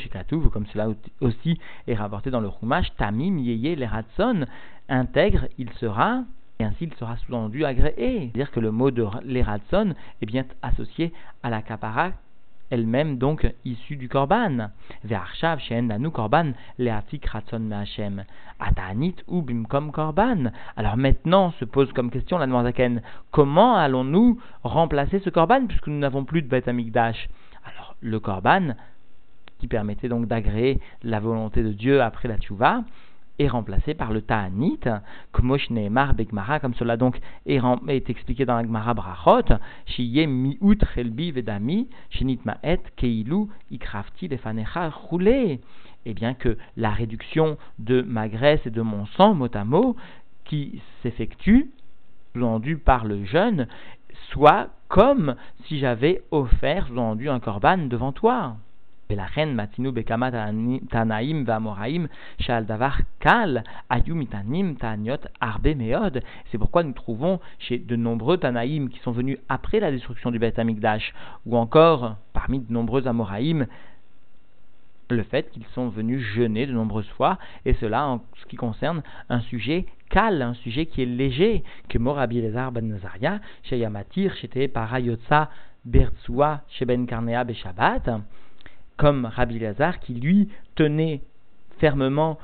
cela 0.72 0.88
aussi 1.20 1.58
est 1.86 1.94
rapporté 1.94 2.30
dans 2.30 2.40
le 2.40 2.50
chumash, 2.58 2.94
tamim 2.96 3.38
yeye 3.38 3.76
leratson, 3.76 4.46
intègre, 4.88 5.46
il 5.58 5.70
sera, 5.74 6.24
et 6.58 6.64
ainsi 6.64 6.84
il 6.84 6.94
sera 6.94 7.16
sous-entendu 7.18 7.64
agréé. 7.66 8.30
C'est-à-dire 8.32 8.50
que 8.50 8.60
le 8.60 8.70
mot 8.70 8.90
de 8.90 9.06
leratson 9.24 9.94
est 10.22 10.26
bien 10.26 10.44
associé 10.62 11.12
à 11.42 11.50
la 11.50 11.60
kapara 11.60 12.12
elle-même 12.70 13.18
donc 13.18 13.46
issue 13.64 13.96
du 13.96 14.08
korban. 14.08 14.70
Korban. 16.12 16.52
Atanit. 18.58 19.16
Alors 20.76 20.96
maintenant 20.96 21.50
se 21.52 21.64
pose 21.64 21.92
comme 21.92 22.10
question 22.10 22.38
la 22.38 22.62
Zaken, 22.62 23.02
comment 23.30 23.76
allons-nous 23.76 24.40
remplacer 24.62 25.18
ce 25.20 25.30
korban 25.30 25.66
puisque 25.66 25.88
nous 25.88 25.98
n'avons 25.98 26.24
plus 26.24 26.42
de 26.42 26.48
Beth 26.48 26.68
Amikdash 26.68 27.28
Alors 27.64 27.96
le 28.00 28.18
korban, 28.18 28.74
qui 29.58 29.68
permettait 29.68 30.08
donc 30.08 30.26
d'agréer 30.26 30.80
la 31.02 31.20
volonté 31.20 31.62
de 31.62 31.72
Dieu 31.72 32.02
après 32.02 32.28
la 32.28 32.38
tchouva, 32.38 32.84
est 33.38 33.48
remplacé 33.48 33.94
par 33.94 34.12
le 34.12 34.22
Ta'anit, 34.22 34.80
Kmosh 35.32 35.70
Begmara, 35.70 36.60
comme 36.60 36.74
cela 36.74 36.96
donc 36.96 37.18
est, 37.46 38.10
expliqué 38.10 38.44
dans 38.44 38.56
la 38.56 38.62
Gemara 38.62 38.94
Brachot, 38.94 39.54
Shiye 39.86 40.26
Mi'ut 40.26 40.78
Vedami, 40.96 41.88
Keilu 42.96 43.46
Ikrafti 43.70 44.28
Roulé. 45.08 45.60
Et 46.04 46.14
bien 46.14 46.34
que 46.34 46.56
la 46.76 46.90
réduction 46.90 47.58
de 47.78 48.02
ma 48.02 48.28
graisse 48.28 48.64
et 48.64 48.70
de 48.70 48.82
mon 48.82 49.06
sang, 49.06 49.34
mot 49.34 49.48
à 49.52 49.64
mot, 49.64 49.96
qui 50.44 50.80
s'effectue, 51.02 51.70
sous 52.34 52.78
par 52.84 53.04
le 53.04 53.24
jeûne, 53.24 53.66
soit 54.30 54.68
comme 54.88 55.34
si 55.64 55.78
j'avais 55.78 56.22
offert, 56.30 56.86
vendu 56.92 57.28
un 57.28 57.40
corban 57.40 57.78
devant 57.88 58.12
toi. 58.12 58.56
Matinu 59.08 59.92
Bekama 59.92 60.30
Tanaim 60.90 61.44
Vamoraim 61.44 62.08
Shal 62.40 62.66
Davar 62.66 63.00
Kal 63.20 63.62
Ayumitanim 63.88 64.76
Taniot 64.76 65.20
Arbe 65.40 65.76
Meod. 65.76 66.22
C'est 66.50 66.58
pourquoi 66.58 66.82
nous 66.82 66.92
trouvons 66.92 67.40
chez 67.58 67.78
de 67.78 67.96
nombreux 67.96 68.38
Tanaïm 68.38 68.88
qui 68.88 68.98
sont 69.00 69.12
venus 69.12 69.38
après 69.48 69.80
la 69.80 69.90
destruction 69.90 70.30
du 70.30 70.38
Beth 70.38 70.58
Amikdash, 70.58 71.14
ou 71.44 71.56
encore 71.56 72.16
parmi 72.32 72.60
de 72.60 72.72
nombreux 72.72 73.06
Amoraïm, 73.06 73.66
le 75.10 75.22
fait 75.22 75.50
qu'ils 75.50 75.66
sont 75.66 75.88
venus 75.88 76.20
jeûner 76.20 76.66
de 76.66 76.72
nombreuses 76.72 77.08
fois, 77.10 77.38
et 77.64 77.74
cela 77.74 78.06
en 78.08 78.24
ce 78.40 78.46
qui 78.46 78.56
concerne 78.56 79.02
un 79.28 79.40
sujet 79.40 79.86
cal, 80.10 80.42
un 80.42 80.54
sujet 80.54 80.86
qui 80.86 81.02
est 81.02 81.06
léger, 81.06 81.62
que 81.88 81.98
Morabi 81.98 82.40
Lézar 82.40 82.72
ben 82.72 82.88
Nazaria, 82.88 83.40
chez 83.62 83.78
Yamatir, 83.78 84.34
chez 84.36 84.68
Parayotsa, 84.68 85.50
Bertsua, 85.84 86.62
chez 86.68 86.84
Ben 86.84 87.06
Karnea 87.06 87.44
Beshabbat, 87.44 88.20
comme 88.96 89.26
Rabbi 89.26 89.58
Lazar 89.58 90.00
qui 90.00 90.14
lui 90.14 90.48
tenait 90.74 91.22
fermement 91.78 92.38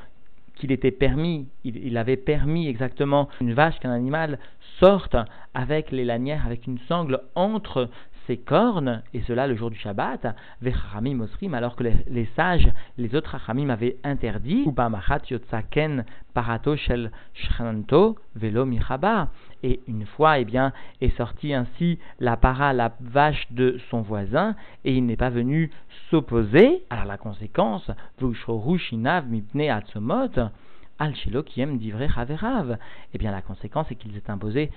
qu'il 0.54 0.70
était 0.70 0.90
permis, 0.90 1.48
il, 1.64 1.96
avait 1.96 2.16
permis 2.16 2.68
exactement 2.68 3.28
une 3.40 3.54
vache, 3.54 3.78
qu'un 3.80 3.90
animal 3.90 4.38
sorte 4.78 5.16
avec 5.54 5.90
les 5.90 6.04
lanières, 6.04 6.46
avec 6.46 6.66
une 6.66 6.78
sangle 6.80 7.20
entre 7.34 7.88
ses 8.26 8.36
cornes, 8.36 9.02
et 9.14 9.22
cela 9.22 9.46
le 9.46 9.56
jour 9.56 9.70
du 9.70 9.78
Shabbat, 9.78 10.34
Vechamim 10.60 11.20
Osrim, 11.20 11.54
alors 11.54 11.76
que 11.76 11.84
les, 11.84 12.28
sages, 12.36 12.68
les 12.98 13.14
autres 13.14 13.30
Rachamim 13.30 13.70
avaient 13.70 13.96
interdit, 14.04 14.66
Yotzaken 15.30 16.04
Parato 16.34 16.76
Shel 16.76 17.10
Shranto 17.34 18.18
Velo 18.34 18.64
Michaba. 18.64 19.28
Et 19.62 19.80
une 19.86 20.06
fois, 20.06 20.38
eh 20.38 20.44
bien, 20.44 20.72
est 21.00 21.16
sortie 21.16 21.54
ainsi 21.54 21.98
la 22.18 22.36
para, 22.36 22.72
la 22.72 22.92
vache 23.00 23.46
de 23.50 23.78
son 23.90 24.02
voisin, 24.02 24.56
et 24.84 24.94
il 24.94 25.06
n'est 25.06 25.16
pas 25.16 25.30
venu 25.30 25.70
s'opposer. 26.10 26.84
Alors 26.90 27.04
la 27.04 27.18
conséquence, 27.18 27.90
Vushrorushinav 28.20 29.28
Mipne 29.28 29.70
Atzomot, 29.70 30.50
Al 30.98 31.14
Shelo 31.16 31.42
Kiem 31.42 31.78
Divre 31.78 32.08
Chaverav. 32.12 32.78
Eh 33.12 33.18
bien, 33.18 33.30
la 33.30 33.42
conséquence 33.42 33.90
est 33.90 33.96
qu'il 33.96 34.12
s'est 34.12 34.30
imposé 34.30 34.70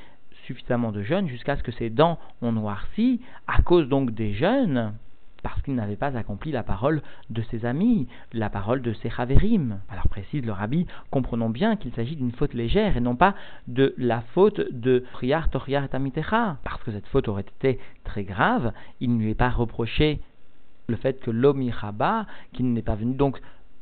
suffisamment 0.45 0.91
de 0.91 1.03
jeunes 1.03 1.27
jusqu'à 1.27 1.55
ce 1.55 1.63
que 1.63 1.71
ses 1.71 1.89
dents 1.89 2.19
ont 2.41 2.51
noirci 2.51 3.21
à 3.47 3.61
cause 3.61 3.87
donc 3.87 4.11
des 4.11 4.33
jeunes 4.33 4.93
parce 5.45 5.61
qu'il 5.61 5.75
n'avait 5.75 5.95
pas 5.95 6.17
accompli 6.17 6.51
la 6.51 6.63
parole 6.63 7.03
de 7.29 7.43
ses 7.51 7.67
amis, 7.67 8.07
la 8.33 8.49
parole 8.49 8.81
de 8.81 8.93
ses 8.93 9.11
chavérim. 9.11 9.79
Alors 9.91 10.07
précise 10.07 10.43
le 10.43 10.51
rabbi, 10.51 10.87
comprenons 11.11 11.51
bien 11.51 11.75
qu'il 11.75 11.91
s'agit 11.91 12.15
d'une 12.15 12.31
faute 12.31 12.55
légère 12.55 12.97
et 12.97 12.99
non 12.99 13.15
pas 13.15 13.35
de 13.67 13.93
la 13.99 14.21
faute 14.33 14.59
de 14.71 15.03
Priar 15.13 15.51
Toriar 15.51 15.83
et 15.83 15.95
Amitecha. 15.95 16.57
Parce 16.63 16.81
que 16.81 16.91
cette 16.91 17.05
faute 17.05 17.27
aurait 17.27 17.43
été 17.43 17.79
très 18.03 18.23
grave, 18.23 18.73
il 19.01 19.15
ne 19.15 19.21
lui 19.21 19.29
est 19.29 19.35
pas 19.35 19.51
reproché 19.51 20.19
le 20.87 20.95
fait 20.95 21.19
que 21.19 21.29
l'Omiraba, 21.29 22.25
qu'il 22.53 22.73
n'est 22.73 22.81
pas 22.81 22.95
venu 22.95 23.13
donc 23.13 23.39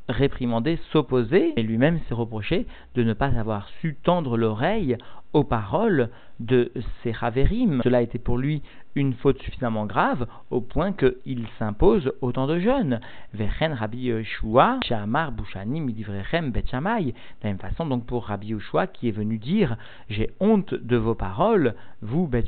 réprimander, 0.09 0.77
s'opposer, 0.91 1.53
et 1.57 1.63
lui-même 1.63 1.99
s'est 2.09 2.13
reproché 2.13 2.67
de 2.95 3.03
ne 3.03 3.13
pas 3.13 3.27
avoir 3.39 3.69
su 3.79 3.95
tendre 4.03 4.35
l'oreille 4.35 4.97
aux 5.33 5.43
paroles 5.43 6.09
de 6.39 6.71
ses 7.01 7.13
Haverim. 7.21 7.81
Cela 7.83 8.01
était 8.01 8.19
pour 8.19 8.37
lui 8.37 8.61
une 8.95 9.13
faute 9.13 9.41
suffisamment 9.41 9.85
grave 9.85 10.27
au 10.51 10.61
point 10.61 10.93
qu'il 10.93 11.47
s'impose 11.57 12.13
autant 12.21 12.47
de 12.47 12.59
jeunes. 12.59 12.99
Vechen 13.33 13.73
Rabbi 13.73 13.97
Yeshua, 13.97 14.79
Shamar 14.83 15.31
Bet 15.31 15.43
De 15.43 17.13
la 17.43 17.49
même 17.49 17.57
façon, 17.57 17.85
donc 17.85 18.05
pour 18.05 18.25
Rabbi 18.25 18.47
Yeshua 18.47 18.87
qui 18.87 19.07
est 19.07 19.11
venu 19.11 19.37
dire 19.37 19.77
J'ai 20.09 20.29
honte 20.39 20.73
de 20.75 20.97
vos 20.97 21.15
paroles, 21.15 21.73
vous 22.01 22.27
Bet 22.27 22.45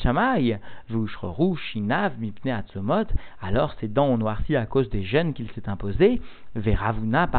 vous 0.90 1.08
Shroru, 1.08 1.58
Shinav, 1.58 2.20
Mipne 2.20 2.52
Atzomot, 2.52 3.06
alors 3.42 3.74
ses 3.80 3.88
dents 3.88 4.08
ont 4.08 4.18
noirci 4.18 4.56
à 4.56 4.66
cause 4.66 4.90
des 4.90 5.04
jeunes 5.04 5.34
qu'il 5.34 5.50
s'est 5.52 5.70
imposés. 5.70 6.22
Veravuna 6.56 7.30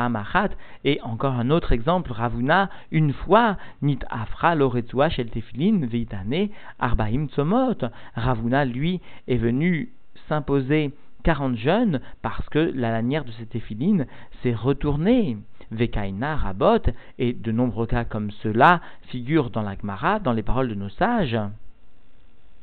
et 0.85 1.01
encore 1.03 1.35
un 1.35 1.51
autre 1.51 1.73
exemple, 1.73 2.13
Ravuna, 2.13 2.69
une 2.91 3.13
fois, 3.13 3.57
Nit 3.81 4.01
Afra 4.11 4.55
Loretzua 4.55 5.09
Shel 5.09 5.31
Tefilin, 5.37 5.85
Veitane, 5.87 6.49
Arbaim 6.79 7.27
Tzomot. 7.29 7.77
Ravuna, 8.15 8.65
lui, 8.65 9.03
est 9.29 9.37
venu 9.37 9.91
s'imposer 10.29 10.93
40 11.25 11.57
jeunes 11.57 12.01
parce 12.23 12.49
que 12.49 12.59
la 12.59 12.91
lanière 12.91 13.25
de 13.25 13.33
cette 13.33 13.55
éphiline 13.55 14.07
s'est 14.43 14.55
retournée. 14.55 15.37
Vekaina, 15.73 16.37
Rabot, 16.37 16.91
et 17.19 17.35
de 17.35 17.53
nombreux 17.53 17.87
cas 17.87 18.05
comme 18.05 18.31
cela 18.31 18.81
figurent 19.09 19.51
dans 19.51 19.63
la 19.63 19.77
Gemara, 19.77 20.21
dans 20.21 20.33
les 20.33 20.43
paroles 20.43 20.69
de 20.69 20.75
nos 20.75 20.89
sages. 20.89 21.39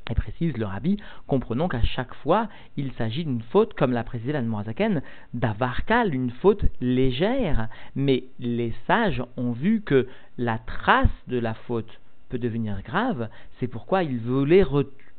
Et 0.09 0.15
précise 0.15 0.57
le 0.57 0.65
rabbi, 0.65 0.97
comprenons 1.27 1.67
qu'à 1.67 1.83
chaque 1.83 2.15
fois, 2.15 2.49
il 2.75 2.91
s'agit 2.93 3.23
d'une 3.23 3.41
faute, 3.41 3.73
comme 3.73 3.93
l'a 3.93 4.03
précisé 4.03 4.33
l'Anmoazaken, 4.33 5.01
d'avarkal, 5.33 6.13
une 6.13 6.31
faute 6.31 6.65
légère. 6.81 7.67
Mais 7.95 8.23
les 8.39 8.73
sages 8.87 9.23
ont 9.37 9.51
vu 9.51 9.81
que 9.81 10.07
la 10.37 10.57
trace 10.57 11.07
de 11.27 11.37
la 11.37 11.53
faute 11.53 11.99
devenir 12.37 12.81
grave, 12.83 13.29
c'est 13.59 13.67
pourquoi 13.67 14.03
ils 14.03 14.19
voulaient 14.19 14.65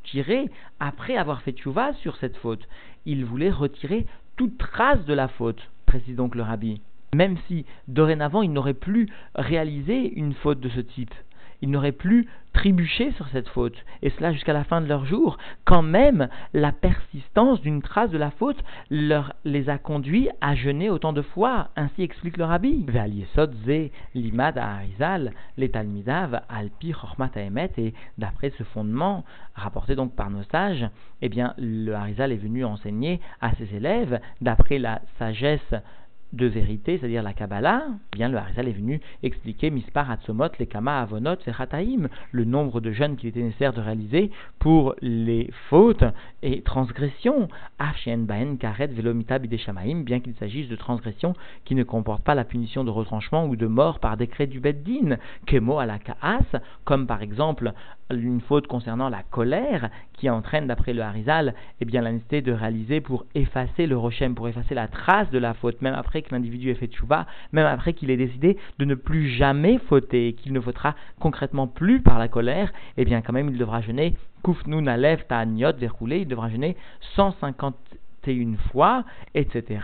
tirer 0.05 0.51
après 0.81 1.17
avoir 1.17 1.43
fait 1.43 1.53
tchouva 1.53 1.93
sur 1.95 2.17
cette 2.17 2.37
faute. 2.37 2.67
Il 3.07 3.25
voulait 3.25 3.51
retirer 3.51 4.07
toute 4.37 4.59
trace 4.59 5.05
de 5.05 5.15
la 5.15 5.29
faute, 5.29 5.71
précise 5.87 6.17
donc 6.17 6.35
le 6.35 6.43
rabbi. 6.43 6.81
Même 7.15 7.37
si 7.47 7.65
dorénavant 7.89 8.43
il 8.43 8.53
n'aurait 8.53 8.75
plus 8.75 9.09
réalisé 9.35 10.13
une 10.15 10.35
faute 10.35 10.61
de 10.61 10.69
ce 10.69 10.81
type 10.81 11.15
ils 11.65 11.71
n'auraient 11.71 11.93
plus 11.93 12.29
trébuché 12.53 13.11
sur 13.13 13.27
cette 13.29 13.49
faute, 13.49 13.75
et 14.03 14.11
cela 14.11 14.33
jusqu'à 14.33 14.53
la 14.53 14.65
fin 14.65 14.83
de 14.83 14.87
leur 14.87 15.07
jour, 15.07 15.39
quand 15.65 15.81
même 15.81 16.29
la 16.53 16.73
persistance 16.73 17.61
d'une 17.63 17.81
trace 17.81 18.11
de 18.11 18.19
la 18.19 18.31
faute 18.31 18.63
leur, 18.91 19.33
les 19.47 19.71
a 19.71 19.79
conduits 19.79 20.29
à 20.43 20.55
jeûner 20.55 20.91
autant 20.91 21.15
de 21.15 21.23
fois, 21.23 21.71
ainsi 21.75 22.03
explique 22.03 22.37
le 22.37 22.45
rabbi. 22.45 22.87
limad 24.15 24.59
Arizal, 24.59 25.33
les 25.57 25.71
talmidav 25.71 26.43
alpi 26.51 26.93
et 27.79 27.95
d'après 28.19 28.53
ce 28.59 28.63
fondement, 28.63 29.25
rapporté 29.55 29.97
donc 29.97 30.15
par 30.15 30.29
nos 30.29 30.45
sages, 30.53 30.87
eh 31.23 31.31
bien 31.31 31.55
le 31.57 31.93
Harizal 31.95 32.31
est 32.31 32.37
venu 32.37 32.65
enseigner 32.67 33.21
à 33.41 33.55
ses 33.55 33.75
élèves, 33.75 34.21
d'après 34.43 34.79
la 34.79 35.01
sagesse 35.19 35.75
de 36.35 36.47
vérité, 36.47 36.99
c'est-à-dire 36.99 37.23
la 37.23 37.33
Kabbalah, 37.33 37.85
bien 38.13 38.29
le 38.29 38.37
Harizal 38.37 38.69
est 38.69 38.73
venu 38.73 39.01
expliquer 39.23 39.71
Mispar 39.71 40.11
Hatzomot, 40.11 40.49
les 40.59 40.67
Kama 40.67 41.01
Avonot, 41.01 41.37
Vechataim, 41.47 42.09
le 42.33 42.45
nombre 42.45 42.81
de 42.81 42.91
jeûnes 42.93 43.17
qu'il 43.17 43.29
était 43.29 43.43
nécessaire 43.43 43.73
de 43.73 43.81
réaliser 43.81 44.31
pour 44.59 44.95
les 45.01 45.51
fautes 45.69 46.05
et 46.45 46.61
transgressions. 46.61 47.49
Bien 50.05 50.21
qu'il 50.21 50.35
s'agisse 50.35 50.69
de 50.69 50.77
transgressions 50.77 51.35
qui 51.65 51.75
ne 51.75 51.83
comportent 51.83 52.23
pas 52.23 52.35
la 52.35 52.45
punition 52.45 52.85
de 52.85 52.91
retranchement 52.91 53.47
ou 53.47 53.57
de 53.57 53.67
mort 53.67 53.99
par 53.99 54.17
décret 54.17 54.47
du 54.47 54.61
Beddin, 54.61 55.17
Kemo 55.47 55.79
à 55.79 55.87
la 55.87 55.99
Kaas, 55.99 56.61
comme 56.85 57.07
par 57.07 57.23
exemple 57.23 57.73
une 58.11 58.43
faute 58.43 58.67
concernant 58.67 59.09
la 59.09 59.23
colère 59.23 59.89
qui 60.13 60.29
entraîne, 60.29 60.67
d'après 60.67 60.93
le 60.93 61.03
Harizal, 61.03 61.55
eh 61.81 61.85
bien, 61.85 62.03
la 62.03 62.13
de 62.15 62.53
réaliser 62.53 63.01
pour 63.01 63.25
effacer 63.35 63.87
le 63.87 63.97
Rochem, 63.97 64.35
pour 64.35 64.47
effacer 64.47 64.75
la 64.75 64.89
trace 64.89 65.31
de 65.31 65.39
la 65.39 65.55
faute, 65.55 65.81
même 65.83 65.95
après 65.95 66.23
que 66.23 66.35
l'individu 66.35 66.71
ait 66.71 66.75
fait 66.75 66.87
tchouva, 66.87 67.27
même 67.53 67.67
après 67.67 67.95
qu'il 67.95 68.11
ait 68.11 68.17
décidé 68.17 68.59
de 68.79 68.85
ne 68.85 68.95
plus 68.95 69.29
jamais 69.31 69.79
fauter, 69.79 70.35
qu'il 70.35 70.53
ne 70.53 70.61
fautera 70.61 70.95
concrètement 71.19 71.67
plus 71.67 72.01
par 72.01 72.19
la 72.19 72.29
colère, 72.29 72.73
eh 72.97 73.05
bien, 73.05 73.23
quand 73.23 73.33
même, 73.33 73.49
il 73.51 73.59
devra 73.59 73.81
jeûner 73.81 74.15
Kufnu 74.45 74.83
Nalev 74.83 75.25
Ta'aniot 75.27 75.73
il 76.21 76.29
devra 76.29 76.49
jeûner 76.51 76.77
151 77.17 78.57
fois, 78.71 79.05
etc. 79.35 79.81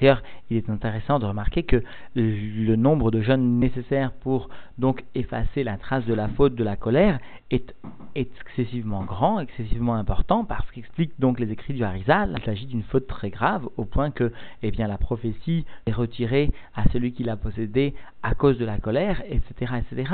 D'ailleurs, 0.00 0.22
il 0.50 0.56
est 0.56 0.70
intéressant 0.70 1.18
de 1.18 1.26
remarquer 1.26 1.62
que 1.62 1.82
le 2.14 2.76
nombre 2.76 3.10
de 3.10 3.20
jeunes 3.20 3.58
nécessaires 3.58 4.12
pour 4.12 4.48
donc 4.78 5.04
effacer 5.14 5.64
la 5.64 5.76
trace 5.76 6.04
de 6.06 6.14
la 6.14 6.28
faute 6.28 6.54
de 6.54 6.64
la 6.64 6.76
colère 6.76 7.18
est 7.50 7.74
excessivement 8.14 9.04
grand, 9.04 9.40
excessivement 9.40 9.94
important, 9.94 10.44
parce 10.44 10.70
qu'explique 10.70 11.12
donc 11.18 11.38
les 11.40 11.50
écrits 11.50 11.74
du 11.74 11.84
Harizal, 11.84 12.34
il 12.36 12.44
s'agit 12.44 12.66
d'une 12.66 12.82
faute 12.82 13.06
très 13.06 13.30
grave, 13.30 13.68
au 13.76 13.84
point 13.84 14.10
que 14.10 14.32
eh 14.62 14.70
bien, 14.70 14.86
la 14.88 14.98
prophétie 14.98 15.64
est 15.86 15.92
retirée 15.92 16.50
à 16.74 16.88
celui 16.90 17.12
qui 17.12 17.24
l'a 17.24 17.36
possédée 17.36 17.94
à 18.22 18.34
cause 18.34 18.58
de 18.58 18.64
la 18.64 18.78
colère, 18.78 19.22
etc. 19.28 19.72
etc. 19.78 20.12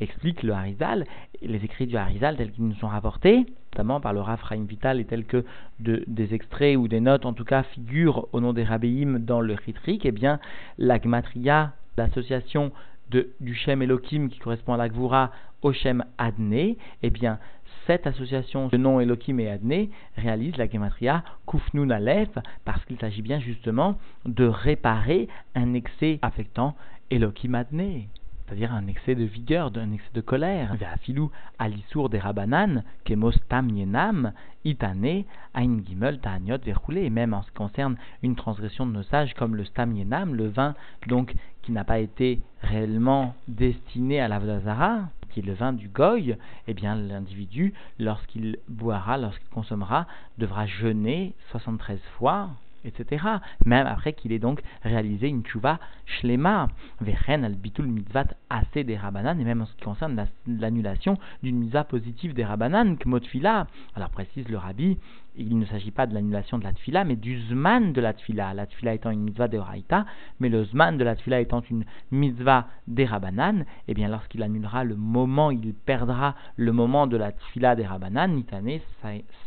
Explique 0.00 0.42
le 0.42 0.52
Harizal, 0.52 1.06
les 1.42 1.64
écrits 1.64 1.86
du 1.86 1.96
Harizal 1.96 2.36
tels 2.36 2.52
qu'ils 2.52 2.66
nous 2.66 2.74
sont 2.74 2.88
rapportés, 2.88 3.46
notamment 3.74 4.00
par 4.00 4.12
le 4.12 4.20
Rav 4.20 4.40
Vital, 4.68 5.00
et 5.00 5.04
tels 5.04 5.24
que 5.24 5.44
des 5.80 6.32
extraits 6.32 6.76
ou 6.76 6.86
des 6.86 7.00
notes, 7.00 7.26
en 7.26 7.32
tout 7.32 7.44
cas, 7.44 7.64
figurent 7.64 8.28
au 8.32 8.40
nom 8.40 8.52
des 8.52 8.62
Rabbeim 8.62 9.18
dans 9.18 9.40
le 9.40 9.54
Ritrik, 9.54 10.06
eh 10.06 10.12
bien, 10.12 10.38
la 10.78 11.00
Gmatria, 11.00 11.72
l'association 11.96 12.70
du 13.10 13.54
Shem 13.54 13.82
Elohim 13.82 14.28
qui 14.28 14.38
correspond 14.38 14.74
à 14.74 14.76
la 14.76 14.88
Gvura 14.88 15.32
au 15.62 15.72
Shem 15.72 16.04
Adné, 16.18 16.78
eh 17.02 17.10
bien, 17.10 17.38
cette 17.86 18.06
association 18.06 18.68
de 18.68 18.76
nom 18.76 19.00
Elohim 19.00 19.40
et 19.40 19.50
Adné 19.50 19.90
réalise 20.16 20.56
la 20.56 20.68
Gematria 20.68 21.24
Kufnun 21.46 21.90
Aleph 21.90 22.38
parce 22.64 22.84
qu'il 22.84 22.98
s'agit 22.98 23.22
bien 23.22 23.40
justement 23.40 23.98
de 24.24 24.46
réparer 24.46 25.28
un 25.54 25.74
excès 25.74 26.18
affectant 26.22 26.76
Elohim 27.10 27.54
Adné. 27.54 28.08
C'est-à-dire 28.46 28.74
un 28.74 28.86
excès 28.86 29.14
de 29.14 29.24
vigueur, 29.24 29.70
un 29.76 29.92
excès 29.92 30.10
de 30.12 30.20
colère. 30.20 30.74
Ve'afilou 30.76 31.30
alisur 31.58 32.08
des 32.08 32.18
rabanan, 32.18 32.82
kemos 33.04 33.34
tam 33.48 33.70
yenam, 33.70 34.32
itane, 34.64 35.24
ain 35.54 35.80
gimel 35.84 36.20
ta'aniot 36.20 36.58
verroulé. 36.58 37.04
Et 37.04 37.10
même 37.10 37.32
en 37.32 37.42
ce 37.42 37.48
qui 37.48 37.54
concerne 37.54 37.96
une 38.22 38.36
transgression 38.36 38.86
de 38.86 38.92
nos 38.92 39.02
sages 39.04 39.34
comme 39.34 39.56
le 39.56 39.64
stam 39.64 39.96
yenam, 39.96 40.34
le 40.34 40.48
vin 40.48 40.74
donc 41.06 41.34
qui 41.62 41.72
n'a 41.72 41.84
pas 41.84 41.98
été 41.98 42.40
réellement 42.60 43.34
destiné 43.48 44.20
à 44.20 44.28
la 44.28 44.38
Vodazara, 44.38 45.08
qui 45.30 45.40
est 45.40 45.42
le 45.42 45.54
vin 45.54 45.72
du 45.72 45.88
goy, 45.88 46.36
eh 46.68 46.74
bien 46.74 46.94
l'individu, 46.94 47.72
lorsqu'il 47.98 48.58
boira, 48.68 49.16
lorsqu'il 49.16 49.48
consommera, 49.48 50.06
devra 50.38 50.66
jeûner 50.66 51.34
73 51.50 51.98
fois 52.18 52.50
etc. 52.84 53.24
Même 53.64 53.86
après 53.86 54.12
qu'il 54.12 54.32
ait 54.32 54.38
donc 54.38 54.62
réalisé 54.82 55.28
une 55.28 55.42
tchouva 55.42 55.78
shlema, 56.06 56.68
vechen 57.00 57.44
al 57.44 57.54
bitul 57.54 57.86
mitzvat 57.86 58.28
assez 58.50 58.84
des 58.84 58.96
rabanan, 58.96 59.38
et 59.40 59.44
même 59.44 59.62
en 59.62 59.66
ce 59.66 59.74
qui 59.74 59.84
concerne 59.84 60.26
l'annulation 60.46 61.18
d'une 61.42 61.58
mitzvah 61.58 61.84
positive 61.84 62.34
des 62.34 62.44
rabanan, 62.44 62.96
kmotfila. 62.96 63.66
Alors 63.94 64.10
précise 64.10 64.48
le 64.48 64.58
rabbi, 64.58 64.98
il 65.36 65.58
ne 65.58 65.66
s'agit 65.66 65.90
pas 65.90 66.06
de 66.06 66.14
l'annulation 66.14 66.58
de 66.58 66.64
la 66.64 66.72
tfila, 66.72 67.04
mais 67.04 67.16
du 67.16 67.40
zman 67.48 67.92
de 67.92 68.00
la 68.00 68.12
tfila. 68.12 68.54
La 68.54 68.66
tfila 68.66 68.94
étant 68.94 69.10
une 69.10 69.22
mitzvah 69.22 69.48
de 69.48 69.58
Horaïta, 69.58 70.06
mais 70.40 70.48
le 70.48 70.64
zman 70.64 70.96
de 70.96 71.04
la 71.04 71.16
tfila 71.16 71.40
étant 71.40 71.62
une 71.70 71.84
mitzvah 72.10 72.68
des 72.86 73.04
Rabanan, 73.04 73.64
eh 73.88 73.94
bien 73.94 74.08
lorsqu'il 74.08 74.42
annulera 74.42 74.84
le 74.84 74.96
moment, 74.96 75.50
il 75.50 75.74
perdra 75.74 76.34
le 76.56 76.72
moment 76.72 77.06
de 77.06 77.16
la 77.16 77.32
tfila 77.32 77.74
des 77.76 77.86
Rabanan, 77.86 78.34
Nitane, 78.34 78.80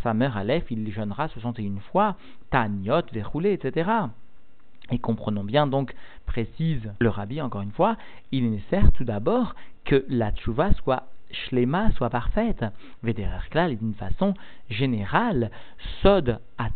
sa, 0.03 0.13
mère 0.13 0.37
Aleph, 0.37 0.65
il 0.71 0.91
jeûnera 0.91 1.27
61 1.29 1.79
fois, 1.91 2.15
Taniot, 2.49 3.03
Verroulé, 3.11 3.53
etc. 3.53 3.89
Et 4.91 4.99
comprenons 4.99 5.43
bien 5.43 5.67
donc, 5.67 5.93
précise 6.25 6.93
le 6.99 7.09
rabbi 7.09 7.41
encore 7.41 7.61
une 7.61 7.71
fois, 7.71 7.97
il 8.31 8.45
est 8.45 8.49
nécessaire 8.49 8.91
tout 8.93 9.03
d'abord 9.03 9.53
que 9.83 10.05
la 10.07 10.31
tchouva 10.31 10.71
soit 10.73 11.07
shlema 11.31 11.91
soit 11.91 12.09
parfaite. 12.09 12.65
Vedererklal 13.03 13.71
est 13.71 13.75
d'une 13.77 13.93
façon 13.93 14.33
générale, 14.69 15.51
sod 16.01 16.39
à 16.57 16.69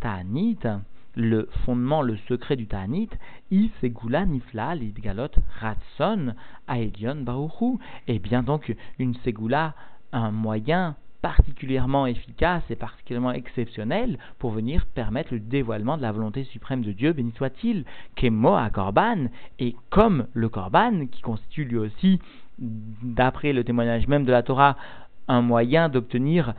le 1.15 1.49
fondement, 1.65 2.01
le 2.01 2.17
secret 2.27 2.55
du 2.55 2.67
Ta'anit, 2.67 3.09
i 3.51 3.69
segula 3.81 4.25
nifla 4.25 4.75
lidgalot 4.75 5.31
ratson 5.59 6.33
aedion 6.69 7.23
baruchu. 7.23 7.79
Et 8.07 8.19
bien 8.19 8.43
donc, 8.43 8.73
une 8.97 9.15
segula, 9.15 9.73
un 10.13 10.31
moyen 10.31 10.95
particulièrement 11.21 12.07
efficace 12.07 12.63
et 12.69 12.75
particulièrement 12.75 13.31
exceptionnel 13.31 14.17
pour 14.39 14.51
venir 14.51 14.85
permettre 14.87 15.33
le 15.33 15.39
dévoilement 15.39 15.97
de 15.97 16.01
la 16.01 16.11
volonté 16.11 16.43
suprême 16.45 16.81
de 16.81 16.91
Dieu, 16.91 17.13
béni 17.13 17.31
soit-il, 17.33 17.85
qu'est 18.15 18.31
à 18.31 18.69
Korban, 18.71 19.27
et 19.59 19.75
comme 19.89 20.27
le 20.33 20.49
Korban, 20.49 21.05
qui 21.07 21.21
constitue 21.21 21.65
lui 21.65 21.77
aussi 21.77 22.19
d'après 22.59 23.53
le 23.53 23.63
témoignage 23.63 24.07
même 24.07 24.25
de 24.25 24.31
la 24.31 24.43
Torah, 24.43 24.77
un 25.27 25.41
moyen 25.41 25.89
d'obtenir 25.89 26.53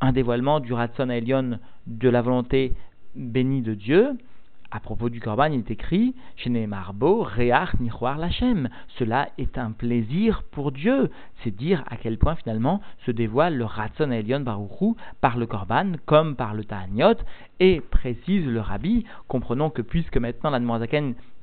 un 0.00 0.12
dévoilement 0.12 0.60
du 0.60 0.72
Ratson 0.72 1.10
Elion 1.10 1.58
de 1.86 2.08
la 2.08 2.22
volonté 2.22 2.74
bénie 3.14 3.62
de 3.62 3.74
Dieu. 3.74 4.16
À 4.72 4.78
propos 4.78 5.08
du 5.08 5.20
Korban, 5.20 5.46
il 5.46 5.58
est 5.58 5.70
écrit 5.72 6.14
Marbo, 6.68 7.26
Lachem. 7.36 8.68
Cela 8.98 9.28
est 9.36 9.58
un 9.58 9.72
plaisir 9.72 10.44
pour 10.52 10.70
Dieu. 10.70 11.10
C'est 11.42 11.54
dire 11.54 11.82
à 11.90 11.96
quel 11.96 12.18
point 12.18 12.36
finalement 12.36 12.80
se 13.04 13.10
dévoile 13.10 13.56
le 13.56 13.64
Ratson 13.64 14.12
Elion 14.12 14.40
Baruchou 14.40 14.96
par 15.20 15.38
le 15.38 15.46
Korban 15.46 15.94
comme 16.06 16.36
par 16.36 16.54
le 16.54 16.64
Ta'aniot. 16.64 17.16
Et 17.58 17.80
précise 17.80 18.46
le 18.46 18.60
Rabbi, 18.60 19.04
comprenons 19.26 19.70
que 19.70 19.82
puisque 19.82 20.18
maintenant 20.18 20.50
la 20.50 20.60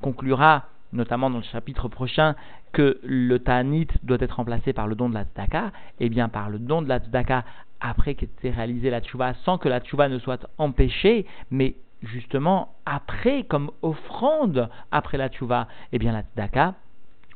conclura 0.01 0.65
notamment 0.93 1.29
dans 1.29 1.37
le 1.37 1.43
chapitre 1.43 1.87
prochain, 1.87 2.35
que 2.71 2.99
le 3.03 3.39
Ta'anit 3.39 3.87
doit 4.03 4.17
être 4.19 4.37
remplacé 4.37 4.73
par 4.73 4.87
le 4.87 4.95
don 4.95 5.09
de 5.09 5.13
la 5.13 5.23
Tzedaka, 5.23 5.71
et 5.99 6.05
eh 6.05 6.09
bien 6.09 6.29
par 6.29 6.49
le 6.49 6.59
don 6.59 6.81
de 6.81 6.89
la 6.89 6.99
Tzedaka 6.99 7.43
après 7.79 8.15
qu'ait 8.15 8.29
réalisé 8.49 8.89
la 8.89 9.01
Tchouva, 9.01 9.33
sans 9.45 9.57
que 9.57 9.69
la 9.69 9.79
Tchouva 9.79 10.09
ne 10.09 10.19
soit 10.19 10.49
empêchée, 10.57 11.25
mais 11.51 11.75
justement 12.03 12.73
après, 12.85 13.43
comme 13.43 13.71
offrande 13.81 14.69
après 14.91 15.17
la 15.17 15.29
Tchouva, 15.29 15.67
et 15.91 15.95
eh 15.95 15.99
bien 15.99 16.11
la 16.11 16.21
Tzedaka 16.21 16.75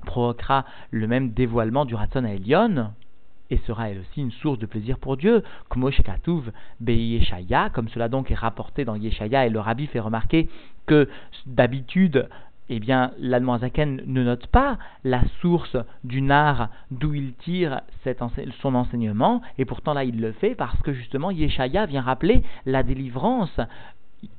provoquera 0.06 0.66
le 0.90 1.08
même 1.08 1.32
dévoilement 1.32 1.86
du 1.86 1.96
Ratzon 1.96 2.26
à 2.26 2.32
Elion, 2.32 2.92
et 3.52 3.58
sera 3.68 3.90
elle 3.90 4.00
aussi 4.00 4.22
une 4.22 4.32
source 4.32 4.58
de 4.60 4.66
plaisir 4.66 4.98
pour 4.98 5.18
Dieu, 5.18 5.44
comme 5.70 5.84
comme 7.74 7.90
cela 7.90 8.08
donc 8.08 8.32
est 8.32 8.36
rapporté 8.36 8.86
dans 8.86 8.96
Yeshaya, 8.96 9.46
et 9.46 9.50
le 9.50 9.60
rabbi 9.60 9.88
fait 9.88 10.00
remarquer 10.00 10.50
que 10.86 11.08
d'habitude 11.46 12.30
eh 12.74 12.80
bien, 12.80 13.12
l'Admoazaken 13.20 14.04
ne 14.06 14.24
note 14.24 14.48
pas 14.48 14.78
la 15.04 15.22
source 15.42 15.76
du 16.06 16.22
nar 16.22 16.70
d'où 16.90 17.14
il 17.14 17.34
tire 17.34 17.82
son 18.62 18.76
enseignement, 18.76 19.42
et 19.58 19.66
pourtant 19.66 19.94
là 19.94 20.06
il 20.06 20.22
le 20.22 20.32
fait 20.32 20.56
parce 20.56 20.82
que 20.82 20.94
justement 20.94 21.32
Yeshaya 21.32 21.86
vient 21.86 22.02
rappeler 22.02 22.44
la 22.66 22.84
délivrance, 22.84 23.60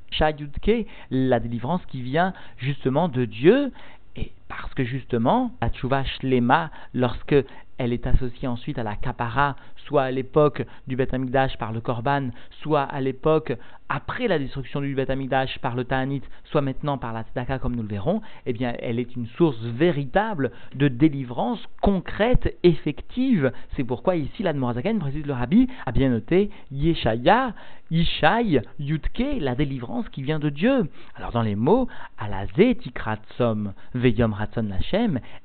Shayudke, 0.09 0.87
la 1.11 1.39
délivrance 1.39 1.85
qui 1.85 2.01
vient 2.01 2.33
justement 2.57 3.07
de 3.07 3.25
Dieu, 3.25 3.71
et 4.15 4.31
parce 4.61 4.73
que 4.75 4.83
justement, 4.83 5.51
la 5.61 5.69
tchouva 5.69 6.03
shlema, 6.03 6.69
lorsque 6.93 7.35
elle 7.77 7.91
est 7.91 8.05
associée 8.05 8.47
ensuite 8.47 8.77
à 8.77 8.83
la 8.83 8.95
kapara, 8.95 9.55
soit 9.87 10.03
à 10.03 10.11
l'époque 10.11 10.63
du 10.87 10.97
Amikdash 11.11 11.57
par 11.57 11.71
le 11.71 11.81
Korban, 11.81 12.29
soit 12.61 12.83
à 12.83 13.01
l'époque 13.01 13.53
après 13.89 14.27
la 14.27 14.39
destruction 14.39 14.81
du 14.81 14.99
Amikdash 14.99 15.59
par 15.59 15.75
le 15.75 15.83
Ta'anit, 15.83 16.21
soit 16.45 16.61
maintenant 16.61 16.97
par 16.97 17.13
la 17.13 17.23
Tzedaka 17.23 17.59
comme 17.59 17.75
nous 17.75 17.83
le 17.83 17.89
verrons, 17.89 18.21
eh 18.45 18.53
bien 18.53 18.73
elle 18.79 18.99
est 18.99 19.15
une 19.15 19.27
source 19.27 19.59
véritable 19.61 20.51
de 20.75 20.87
délivrance 20.87 21.59
concrète, 21.81 22.57
effective. 22.63 23.51
C'est 23.75 23.83
pourquoi 23.83 24.15
ici 24.15 24.43
l'Admorazaken, 24.43 24.99
précise 24.99 25.25
le 25.25 25.33
Rabbi, 25.33 25.67
a 25.85 25.91
bien 25.91 26.09
noté 26.09 26.49
Yeshaya, 26.71 27.53
Yishai, 27.91 28.61
Yutke, 28.79 29.39
la 29.39 29.53
délivrance 29.53 30.09
qui 30.09 30.23
vient 30.23 30.39
de 30.39 30.49
Dieu. 30.49 30.89
Alors 31.15 31.31
dans 31.31 31.43
les 31.43 31.55
mots, 31.55 31.87
Alazé 32.17 32.75
tikratsom, 32.75 33.73
veyom 33.93 34.33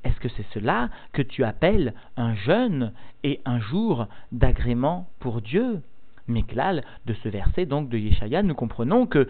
est-ce 0.05 0.21
que 0.21 0.29
c'est 0.29 0.47
cela 0.53 0.89
que 1.13 1.23
tu 1.23 1.45
appelles 1.45 1.95
un 2.17 2.35
jeûne 2.35 2.93
et 3.25 3.41
un 3.45 3.61
jour 3.61 4.07
d'agrément 4.33 5.09
pour 5.21 5.41
Dieu? 5.41 5.83
Meklal, 6.29 6.85
de 7.07 7.15
ce 7.23 7.29
verset 7.29 7.65
donc 7.65 7.89
de 7.89 7.97
Yeshaya, 7.97 8.43
nous 8.43 8.55
comprenons 8.55 9.07
que 9.07 9.27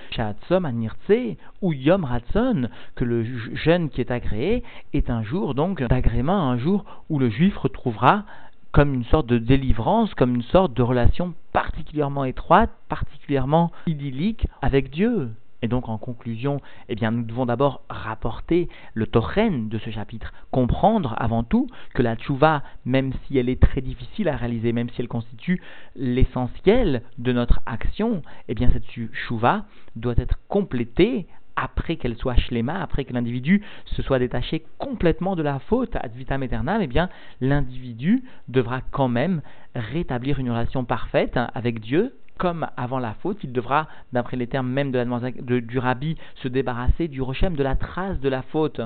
Anirtse 0.50 1.38
ou 1.62 1.72
Yom 1.72 2.04
Ratzon, 2.04 2.68
que 2.96 3.04
le 3.04 3.24
jeûne 3.54 3.88
qui 3.88 4.00
est 4.00 4.11
agréé, 4.11 4.64
est 4.92 5.09
un 5.09 5.22
jour 5.22 5.54
donc 5.54 5.83
d'agrément, 5.83 6.50
un 6.50 6.59
jour 6.59 6.85
où 7.09 7.18
le 7.20 7.31
juif 7.31 7.57
retrouvera 7.57 8.24
comme 8.72 8.94
une 8.94 9.04
sorte 9.04 9.26
de 9.26 9.38
délivrance, 9.38 10.12
comme 10.14 10.35
une 10.35 10.42
sorte 10.42 10.74
de 10.74 10.83
relation 10.83 11.35
particulièrement 11.52 12.24
étroite, 12.24 12.70
particulièrement 12.88 13.70
idyllique 13.87 14.46
avec 14.61 14.90
Dieu. 14.90 15.31
Et 15.62 15.68
donc 15.68 15.88
en 15.88 15.99
conclusion, 15.99 16.61
eh 16.88 16.97
nous 17.11 17.25
devons 17.25 17.47
d'abord 17.47 17.83
rapporter 17.88 18.68
le 18.94 19.07
tochen 19.07 19.68
de 19.68 19.79
ce 19.79 19.90
chapitre, 19.90 20.33
comprendre 20.51 21.14
avant 21.18 21.42
tout 21.42 21.66
que 21.94 22.03
la 22.03 22.16
tchouva, 22.16 22.62
même 22.85 23.12
si 23.25 23.38
elle 23.38 23.49
est 23.49 23.61
très 23.61 23.81
difficile 23.81 24.29
à 24.29 24.37
réaliser, 24.37 24.73
même 24.73 24.90
si 24.90 25.01
elle 25.01 25.09
constitue 25.09 25.61
l'essentiel 25.97 27.03
de 27.18 27.33
notre 27.33 27.61
action, 27.66 28.23
eh 28.49 28.55
bien 28.55 28.71
cette 28.73 28.85
tchouva 28.85 29.64
doit 29.97 30.14
être 30.16 30.38
complétée 30.49 31.27
après 31.57 31.97
qu'elle 31.97 32.16
soit 32.16 32.37
shlema, 32.37 32.81
après 32.81 33.05
que 33.05 33.12
l'individu 33.12 33.62
se 33.87 34.03
soit 34.03 34.21
détaché 34.21 34.64
complètement 34.79 35.35
de 35.35 35.42
la 35.42 35.59
faute 35.59 35.97
ad 35.97 36.12
vitam 36.14 36.42
aeternam, 36.42 36.81
eh 36.81 36.87
bien 36.87 37.09
l'individu 37.40 38.23
devra 38.47 38.81
quand 38.92 39.09
même 39.09 39.42
rétablir 39.75 40.38
une 40.38 40.51
relation 40.51 40.85
parfaite 40.85 41.37
avec 41.55 41.81
Dieu 41.81 42.14
comme 42.38 42.68
avant 42.77 42.98
la 42.98 43.14
faute, 43.14 43.38
il 43.42 43.53
devra, 43.53 43.88
d'après 44.12 44.37
les 44.37 44.46
termes 44.46 44.68
même 44.68 44.92
de 44.92 45.59
du 45.61 45.79
rabbi, 45.79 46.16
se 46.37 46.48
débarrasser 46.48 47.09
du 47.09 47.20
rochem, 47.20 47.55
de 47.55 47.62
la 47.62 47.77
trace 47.77 48.18
de 48.20 48.29
la 48.29 48.42
faute. 48.42 48.81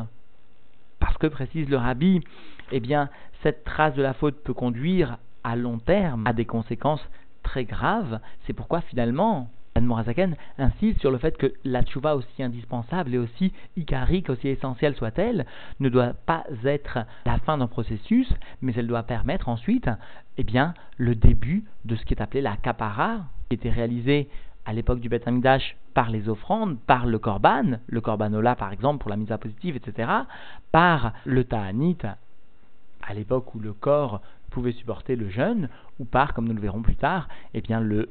Parce 0.98 1.16
que, 1.18 1.26
précise 1.26 1.68
le 1.68 1.76
rabbi, 1.76 2.20
eh 2.72 2.80
bien, 2.80 3.08
cette 3.42 3.64
trace 3.64 3.94
de 3.94 4.02
la 4.02 4.14
faute 4.14 4.42
peut 4.42 4.54
conduire 4.54 5.18
à 5.44 5.56
long 5.56 5.78
terme 5.78 6.26
à 6.26 6.32
des 6.32 6.44
conséquences 6.44 7.06
très 7.42 7.64
graves. 7.64 8.20
C'est 8.46 8.52
pourquoi 8.52 8.80
finalement, 8.82 9.50
Anne 9.74 10.36
insiste 10.58 11.00
sur 11.00 11.10
le 11.10 11.18
fait 11.18 11.36
que 11.36 11.52
la 11.64 11.82
tchouva 11.82 12.14
aussi 12.14 12.42
indispensable 12.42 13.14
et 13.14 13.18
aussi 13.18 13.52
icarique, 13.76 14.28
aussi 14.30 14.48
essentielle 14.48 14.94
soit-elle, 14.94 15.46
ne 15.80 15.88
doit 15.88 16.12
pas 16.26 16.44
être 16.64 16.98
la 17.24 17.38
fin 17.38 17.58
d'un 17.58 17.66
processus, 17.66 18.32
mais 18.60 18.72
elle 18.76 18.86
doit 18.86 19.02
permettre 19.02 19.48
ensuite 19.48 19.88
eh 20.38 20.44
bien, 20.44 20.74
le 20.96 21.14
début 21.14 21.64
de 21.84 21.96
ce 21.96 22.04
qui 22.04 22.14
est 22.14 22.22
appelé 22.22 22.40
la 22.40 22.56
kapara, 22.56 23.24
qui 23.52 23.68
était 23.68 23.70
réalisé 23.70 24.28
à 24.64 24.72
l'époque 24.72 25.00
du 25.00 25.10
Beth 25.10 25.28
Amikdash 25.28 25.76
par 25.92 26.08
les 26.08 26.30
offrandes, 26.30 26.78
par 26.86 27.04
le 27.04 27.18
korban, 27.18 27.78
le 27.86 28.00
korbanola 28.00 28.56
par 28.56 28.72
exemple 28.72 29.02
pour 29.02 29.10
la 29.10 29.16
mise 29.16 29.30
à 29.30 29.36
positive, 29.36 29.76
etc., 29.76 30.10
par 30.70 31.12
le 31.26 31.44
ta'anit, 31.44 31.98
à 33.02 33.12
l'époque 33.12 33.54
où 33.54 33.58
le 33.58 33.74
corps 33.74 34.22
pouvait 34.48 34.72
supporter 34.72 35.16
le 35.16 35.28
jeûne, 35.28 35.68
ou 35.98 36.06
par, 36.06 36.32
comme 36.32 36.48
nous 36.48 36.54
le 36.54 36.62
verrons 36.62 36.80
plus 36.80 36.96
tard, 36.96 37.28
eh 37.52 37.60
bien 37.60 37.80
le, 37.80 38.08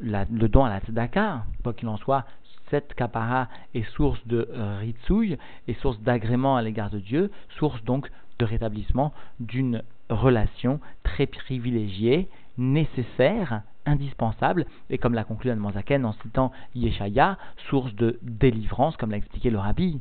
don 0.47 0.63
à 0.63 0.69
la 0.69 0.80
tzedaka. 0.80 1.45
Quoi 1.63 1.73
qu'il 1.73 1.88
en 1.88 1.97
soit, 1.97 2.25
cette 2.69 2.93
kapara 2.93 3.47
est 3.73 3.89
source 3.95 4.19
de 4.27 4.47
euh, 4.51 4.77
ritsouille, 4.80 5.39
et 5.67 5.73
source 5.73 5.99
d'agrément 6.01 6.56
à 6.56 6.62
l'égard 6.62 6.91
de 6.91 6.99
Dieu, 6.99 7.32
source 7.58 7.84
donc 7.84 8.12
de 8.38 8.45
rétablissement 8.45 9.12
d'une 9.39 9.82
relation 10.12 10.80
très 11.04 11.26
privilégiée, 11.26 12.28
nécessaire, 12.58 13.62
indispensable, 13.86 14.65
et 14.89 14.97
comme 14.97 15.13
l'a 15.13 15.24
conclu 15.24 15.52
Zaken 15.74 16.06
en 16.06 16.13
citant 16.21 16.52
Yeshaya, 16.76 17.38
source 17.69 17.93
de 17.95 18.19
délivrance, 18.21 18.97
comme 18.97 19.12
l'a 19.12 19.17
expliqué 19.17 19.50
le 19.50 19.58
rabbi. 19.58 20.00